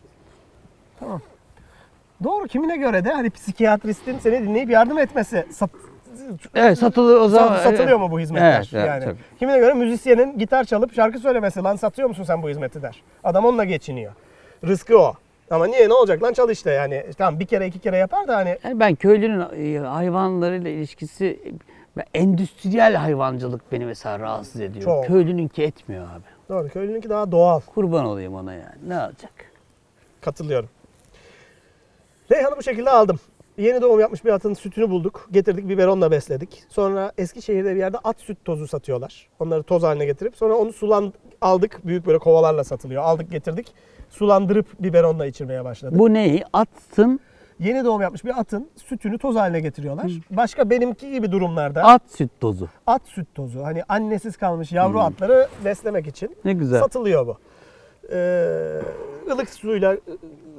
Doğru 2.25 2.47
kimine 2.49 2.77
göre 2.77 3.05
de 3.05 3.13
hani 3.13 3.31
psikiyatristin 3.31 4.19
seni 4.19 4.43
dinleyip 4.43 4.71
yardım 4.71 4.99
etmesi 4.99 5.47
sat, 5.51 5.71
Evet 6.55 6.79
satılıyor 6.79 7.21
o 7.21 7.29
zaman. 7.29 7.59
satılıyor 7.59 7.99
mu 7.99 8.11
bu 8.11 8.21
hizmetler? 8.21 8.57
Evet, 8.57 8.69
evet, 8.75 8.87
yani 8.87 9.05
tabii. 9.05 9.17
kimine 9.39 9.59
göre 9.59 9.75
müzisyenin 9.75 10.39
gitar 10.39 10.65
çalıp 10.65 10.95
şarkı 10.95 11.19
söylemesi 11.19 11.63
lan 11.63 11.77
satıyor 11.77 12.09
musun 12.09 12.25
sen 12.25 12.43
bu 12.43 12.49
hizmeti 12.49 12.83
der. 12.83 13.03
Adam 13.25 13.45
onunla 13.45 13.65
geçiniyor. 13.65 14.13
Rızkı 14.67 14.99
o. 14.99 15.15
Ama 15.51 15.67
niye 15.67 15.89
ne 15.89 15.95
olacak 15.95 16.23
lan 16.23 16.33
çal 16.33 16.51
işte 16.51 16.71
yani. 16.71 17.05
Tamam 17.19 17.41
bir 17.41 17.47
kere 17.47 17.67
iki 17.67 17.79
kere 17.79 17.97
yapar 17.97 18.29
da 18.29 18.37
hani 18.37 18.59
Yani 18.65 18.81
ben 18.81 18.95
köylünün 18.95 19.41
e, 19.41 19.79
hayvanlarıyla 19.79 20.71
ilişkisi 20.71 21.41
endüstriyel 22.15 22.95
hayvancılık 22.95 23.73
beni 23.73 23.87
mesela 23.87 24.19
rahatsız 24.19 24.61
ediyor. 24.61 24.85
Çok. 24.85 25.07
Köylününki 25.07 25.63
etmiyor 25.63 26.05
abi. 26.05 26.25
doğru 26.49 26.69
köylününki 26.69 27.11
daha 27.11 27.33
doğal. 27.33 27.61
Kurban 27.61 28.05
olayım 28.05 28.35
ona 28.35 28.55
yani. 28.55 28.89
Ne 28.89 28.97
alacak? 28.97 29.33
Katılıyorum. 30.21 30.69
Reyhan'ı 32.33 32.57
bu 32.57 32.63
şekilde 32.63 32.91
aldım. 32.91 33.21
Yeni 33.59 33.81
doğum 33.83 34.01
yapmış 34.01 34.25
bir 34.25 34.31
atın 34.31 34.55
sütünü 34.55 34.91
bulduk. 34.91 35.29
Getirdik 35.33 35.69
biberonla 35.69 36.11
besledik. 36.11 36.63
Sonra 36.69 37.13
Eskişehir'de 37.19 37.75
bir 37.75 37.79
yerde 37.81 37.99
at 38.05 38.21
süt 38.21 38.45
tozu 38.45 38.67
satıyorlar. 38.69 39.29
Onları 39.39 39.63
toz 39.63 39.83
haline 39.83 40.05
getirip 40.07 40.37
sonra 40.37 40.55
onu 40.55 40.73
sulan 40.73 41.13
aldık. 41.41 41.81
Büyük 41.87 42.07
böyle 42.07 42.19
kovalarla 42.19 42.65
satılıyor. 42.65 43.03
Aldık 43.03 43.31
getirdik. 43.31 43.73
Sulandırıp 44.11 44.67
biberonla 44.81 45.27
içirmeye 45.27 45.65
başladık. 45.65 45.99
Bu 45.99 46.15
neyi? 46.15 46.45
Atın 46.53 47.21
Yeni 47.59 47.85
doğum 47.85 48.01
yapmış 48.03 48.25
bir 48.25 48.41
atın 48.41 48.69
sütünü 48.77 49.19
toz 49.19 49.37
haline 49.37 49.61
getiriyorlar. 49.61 50.13
Başka 50.31 50.71
benimki 50.71 51.11
gibi 51.11 51.33
durumlarda 51.33 51.85
at 51.85 52.03
süt 52.09 52.31
tozu. 52.41 52.69
at 52.87 53.03
süt 53.05 53.35
tozu. 53.35 53.65
Hani 53.65 53.83
annesiz 53.89 54.37
kalmış 54.37 54.73
yavru 54.73 55.01
atları 55.01 55.49
beslemek 55.65 56.07
için 56.07 56.37
Ne 56.45 56.53
güzel. 56.53 56.81
satılıyor 56.81 57.27
bu. 57.27 57.37
Ee, 58.13 58.81
ılık 59.31 59.49
suyla 59.51 59.97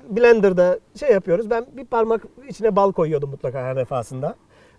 blenderda 0.10 0.80
şey 1.00 1.12
yapıyoruz. 1.12 1.50
Ben 1.50 1.66
bir 1.78 1.86
parmak 1.86 2.22
içine 2.50 2.76
bal 2.76 2.92
koyuyordum 2.92 3.30
mutlaka 3.30 3.64
her 3.64 3.76
defasında. 3.76 4.36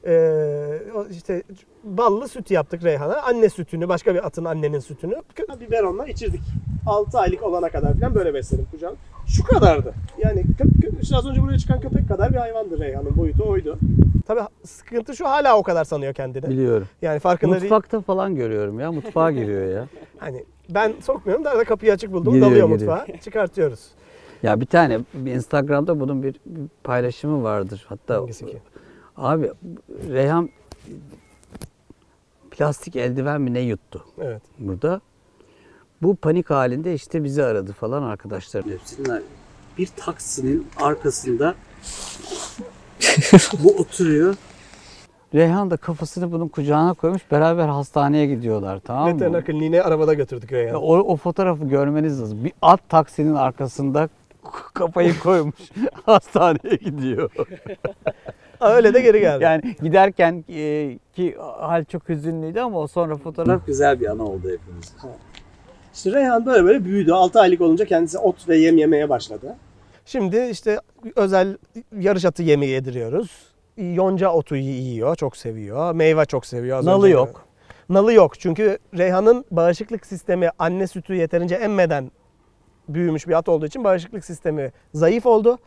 Ee, 0.06 0.78
o 0.94 1.06
işte 1.10 1.42
ballı 1.84 2.28
süt 2.28 2.50
yaptık 2.50 2.84
Reyhan'a. 2.84 3.16
Anne 3.22 3.48
sütünü, 3.48 3.88
başka 3.88 4.14
bir 4.14 4.26
atın 4.26 4.44
annenin 4.44 4.80
sütünü 4.80 5.14
biberonla 5.60 6.06
içirdik. 6.06 6.40
6 6.86 7.18
aylık 7.18 7.42
olana 7.42 7.68
kadar 7.68 7.94
falan 7.94 8.14
böyle 8.14 8.34
besledim 8.34 8.66
kucağım. 8.70 8.96
Şu 9.26 9.44
kadardı. 9.44 9.94
Yani 10.18 10.44
işte 11.02 11.16
az 11.16 11.26
önce 11.26 11.42
buraya 11.42 11.58
çıkan 11.58 11.80
köpek 11.80 12.08
kadar 12.08 12.30
bir 12.30 12.36
hayvandı 12.36 12.80
Reyhan'ın 12.80 13.16
boyutu 13.16 13.48
oydu. 13.48 13.78
Tabii 14.26 14.40
sıkıntı 14.64 15.16
şu 15.16 15.28
hala 15.28 15.58
o 15.58 15.62
kadar 15.62 15.84
sanıyor 15.84 16.14
kendini. 16.14 16.48
Biliyorum. 16.48 16.88
Yani 17.02 17.18
farkında 17.18 17.52
değil. 17.52 17.62
Mutfakta 17.62 18.00
falan 18.00 18.34
görüyorum 18.34 18.80
ya. 18.80 18.92
Mutfağa 18.92 19.30
giriyor 19.30 19.74
ya. 19.74 19.86
Hani 20.18 20.44
ben 20.70 20.92
sokmuyorum 21.00 21.44
da 21.44 21.50
arada 21.50 21.64
kapıyı 21.64 21.92
açık 21.92 22.12
buldum. 22.12 22.32
Giriyor, 22.32 22.50
dalıyor 22.50 22.68
giriyor. 22.68 22.98
mutfağa. 22.98 23.18
Çıkartıyoruz. 23.20 23.80
Ya 24.42 24.60
bir 24.60 24.66
tane 24.66 25.00
Instagram'da 25.26 26.00
bunun 26.00 26.22
bir, 26.22 26.34
bir 26.46 26.68
paylaşımı 26.84 27.42
vardır. 27.42 27.86
Hatta 27.88 28.16
Hangisi 28.16 28.46
ki? 28.46 28.58
abi 29.16 29.50
Reyhan 30.08 30.48
plastik 32.50 32.96
eldiven 32.96 33.40
mi 33.40 33.54
ne 33.54 33.60
yuttu 33.60 34.04
Evet. 34.20 34.42
burada. 34.58 35.00
Bu 36.02 36.16
panik 36.16 36.50
halinde 36.50 36.94
işte 36.94 37.24
bizi 37.24 37.44
aradı 37.44 37.72
falan 37.72 38.02
arkadaşlar. 38.02 38.64
Hepsinin 38.64 39.22
bir 39.78 39.86
taksinin 39.86 40.66
arkasında 40.80 41.54
bu 43.64 43.68
oturuyor. 43.76 44.34
Reyhan 45.34 45.70
da 45.70 45.76
kafasını 45.76 46.32
bunun 46.32 46.48
kucağına 46.48 46.94
koymuş. 46.94 47.22
Beraber 47.30 47.68
hastaneye 47.68 48.26
gidiyorlar 48.26 48.80
tamam 48.84 49.08
mı? 49.08 49.14
Veteriner 49.14 49.44
kliniğine 49.44 49.82
arabada 49.82 50.14
götürdük 50.14 50.52
Ya 50.52 50.58
Reyhan'ı. 50.58 50.78
O, 50.80 50.96
o 50.98 51.16
fotoğrafı 51.16 51.64
görmeniz 51.64 52.20
lazım. 52.20 52.44
Bir 52.44 52.52
at 52.62 52.88
taksinin 52.88 53.34
arkasında 53.34 54.08
kafayı 54.74 55.18
koymuş 55.18 55.54
hastaneye 56.06 56.76
gidiyor. 56.76 57.30
Öyle 58.60 58.94
de 58.94 59.00
geri 59.00 59.20
geldi. 59.20 59.44
Yani 59.44 59.62
giderken 59.82 60.44
e, 60.48 60.98
ki 61.14 61.36
hal 61.60 61.84
çok 61.84 62.08
hüzünlüydü 62.08 62.60
ama 62.60 62.78
o 62.78 62.86
sonra 62.86 63.16
fotoğraf 63.16 63.66
güzel 63.66 64.00
bir 64.00 64.06
ana 64.06 64.22
oldu 64.24 64.42
hepimiz. 64.50 64.94
İşte 65.94 66.12
Reyhan 66.12 66.46
böyle 66.46 66.64
böyle 66.64 66.84
büyüdü. 66.84 67.12
6 67.12 67.40
aylık 67.40 67.60
olunca 67.60 67.84
kendisi 67.84 68.18
ot 68.18 68.48
ve 68.48 68.56
yem 68.56 68.76
yemeye 68.78 69.08
başladı. 69.08 69.56
Şimdi 70.06 70.48
işte 70.50 70.80
özel 71.16 71.56
yarış 71.98 72.24
atı 72.24 72.42
yemi 72.42 72.66
yediriyoruz. 72.66 73.30
Yonca 73.76 74.30
otu 74.32 74.56
yiyor, 74.56 75.16
çok 75.16 75.36
seviyor. 75.36 75.92
Meyve 75.94 76.24
çok 76.24 76.46
seviyor. 76.46 76.78
Az 76.78 76.84
Nalı 76.86 77.06
önce- 77.06 77.14
yok. 77.14 77.44
Nalı 77.88 78.12
yok. 78.12 78.40
Çünkü 78.40 78.78
Reyhan'ın 78.98 79.44
bağışıklık 79.50 80.06
sistemi 80.06 80.50
anne 80.58 80.86
sütü 80.86 81.14
yeterince 81.14 81.54
emmeden 81.54 82.10
büyümüş 82.94 83.28
bir 83.28 83.32
at 83.32 83.48
olduğu 83.48 83.66
için 83.66 83.84
bağışıklık 83.84 84.24
sistemi 84.24 84.72
zayıf 84.94 85.26
oldu. 85.26 85.58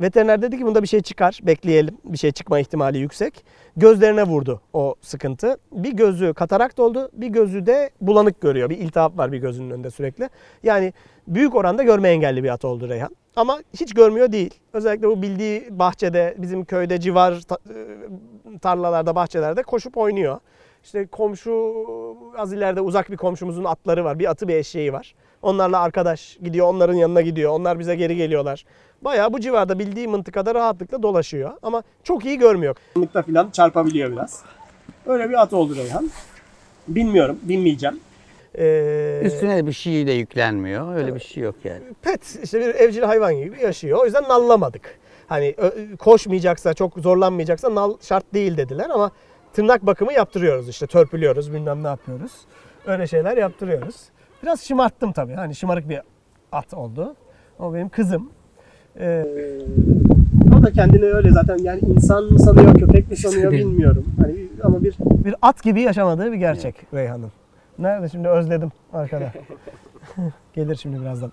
Veteriner 0.00 0.42
dedi 0.42 0.58
ki 0.58 0.66
bunda 0.66 0.82
bir 0.82 0.88
şey 0.88 1.02
çıkar, 1.02 1.40
bekleyelim. 1.42 1.98
Bir 2.04 2.18
şey 2.18 2.32
çıkma 2.32 2.60
ihtimali 2.60 2.98
yüksek. 2.98 3.44
Gözlerine 3.76 4.22
vurdu 4.22 4.60
o 4.72 4.94
sıkıntı. 5.00 5.56
Bir 5.72 5.92
gözü 5.92 6.34
katarakt 6.34 6.80
oldu, 6.80 7.10
bir 7.12 7.28
gözü 7.28 7.66
de 7.66 7.90
bulanık 8.00 8.40
görüyor. 8.40 8.70
Bir 8.70 8.78
iltihap 8.78 9.18
var 9.18 9.32
bir 9.32 9.38
gözünün 9.38 9.70
önünde 9.70 9.90
sürekli. 9.90 10.28
Yani 10.62 10.92
büyük 11.28 11.54
oranda 11.54 11.82
görme 11.82 12.08
engelli 12.08 12.44
bir 12.44 12.48
at 12.48 12.64
oldu 12.64 12.88
Reyhan. 12.88 13.16
Ama 13.36 13.60
hiç 13.80 13.94
görmüyor 13.94 14.32
değil. 14.32 14.54
Özellikle 14.72 15.08
bu 15.08 15.22
bildiği 15.22 15.78
bahçede, 15.78 16.34
bizim 16.38 16.64
köyde 16.64 17.00
civar 17.00 17.32
e, 17.32 18.58
tarlalarda, 18.58 19.14
bahçelerde 19.14 19.62
koşup 19.62 19.96
oynuyor. 19.96 20.40
İşte 20.84 21.06
komşu 21.06 21.74
az 22.36 22.52
ileride 22.52 22.80
uzak 22.80 23.10
bir 23.10 23.16
komşumuzun 23.16 23.64
atları 23.64 24.04
var. 24.04 24.18
Bir 24.18 24.30
atı 24.30 24.48
bir 24.48 24.54
eşeği 24.54 24.92
var. 24.92 25.14
Onlarla 25.42 25.80
arkadaş 25.80 26.38
gidiyor, 26.42 26.66
onların 26.66 26.94
yanına 26.94 27.20
gidiyor. 27.20 27.52
Onlar 27.52 27.78
bize 27.78 27.96
geri 27.96 28.16
geliyorlar. 28.16 28.64
Bayağı 29.02 29.32
bu 29.32 29.40
civarda 29.40 29.78
bildiği 29.78 30.08
mıntıkada 30.08 30.54
rahatlıkla 30.54 31.02
dolaşıyor. 31.02 31.52
Ama 31.62 31.82
çok 32.04 32.24
iyi 32.24 32.38
görmüyor. 32.38 32.76
Mıntıkta 32.96 33.22
falan 33.22 33.50
çarpabiliyor 33.50 34.12
biraz. 34.12 34.42
Öyle 35.06 35.28
bir 35.28 35.42
at 35.42 35.52
oldu 35.52 35.76
Reyhan. 35.76 36.10
Bilmiyorum, 36.88 37.38
binmeyeceğim. 37.42 38.00
Ee, 38.58 39.22
Üstüne 39.24 39.56
de 39.56 39.66
bir 39.66 39.72
şey 39.72 40.06
de 40.06 40.12
yüklenmiyor. 40.12 40.96
Öyle 40.96 41.14
bir 41.14 41.20
şey 41.20 41.42
yok 41.42 41.54
yani. 41.64 41.82
pet 42.02 42.38
işte 42.42 42.60
bir 42.60 42.74
evcil 42.74 43.02
hayvan 43.02 43.34
gibi 43.34 43.62
yaşıyor. 43.62 43.98
O 43.98 44.04
yüzden 44.04 44.22
nallamadık. 44.22 44.98
Hani 45.26 45.54
koşmayacaksa, 45.98 46.74
çok 46.74 46.98
zorlanmayacaksa 46.98 47.74
nal 47.74 47.96
şart 48.02 48.34
değil 48.34 48.56
dediler 48.56 48.90
ama 48.90 49.10
tırnak 49.52 49.86
bakımı 49.86 50.12
yaptırıyoruz 50.12 50.68
işte 50.68 50.86
törpülüyoruz 50.86 51.52
bilmem 51.52 51.82
ne 51.82 51.86
yapıyoruz. 51.88 52.32
Öyle 52.86 53.06
şeyler 53.06 53.36
yaptırıyoruz. 53.36 53.96
Biraz 54.42 54.60
şımarttım 54.60 55.12
tabii. 55.12 55.34
Hani 55.34 55.54
şımarık 55.54 55.88
bir 55.88 56.00
at 56.52 56.74
oldu. 56.74 57.14
O 57.58 57.74
benim 57.74 57.88
kızım. 57.88 58.30
Ee, 59.00 59.24
o 60.58 60.62
da 60.62 60.72
kendini 60.72 61.04
öyle 61.04 61.30
zaten 61.30 61.58
yani 61.58 61.80
insan 61.80 62.24
mı 62.24 62.38
sanıyor, 62.38 62.74
köpek 62.74 63.10
mi 63.10 63.16
sanıyor 63.16 63.52
bilmiyorum. 63.52 64.04
Hani 64.20 64.48
ama 64.62 64.82
bir 64.82 64.94
bir 65.00 65.34
at 65.42 65.62
gibi 65.62 65.80
yaşamadığı 65.80 66.32
bir 66.32 66.36
gerçek 66.36 66.74
Reyhan'ın. 66.94 67.32
Nerede 67.78 68.08
şimdi 68.08 68.28
özledim 68.28 68.72
arkada. 68.92 69.32
Gelir 70.54 70.76
şimdi 70.76 71.00
birazdan. 71.00 71.32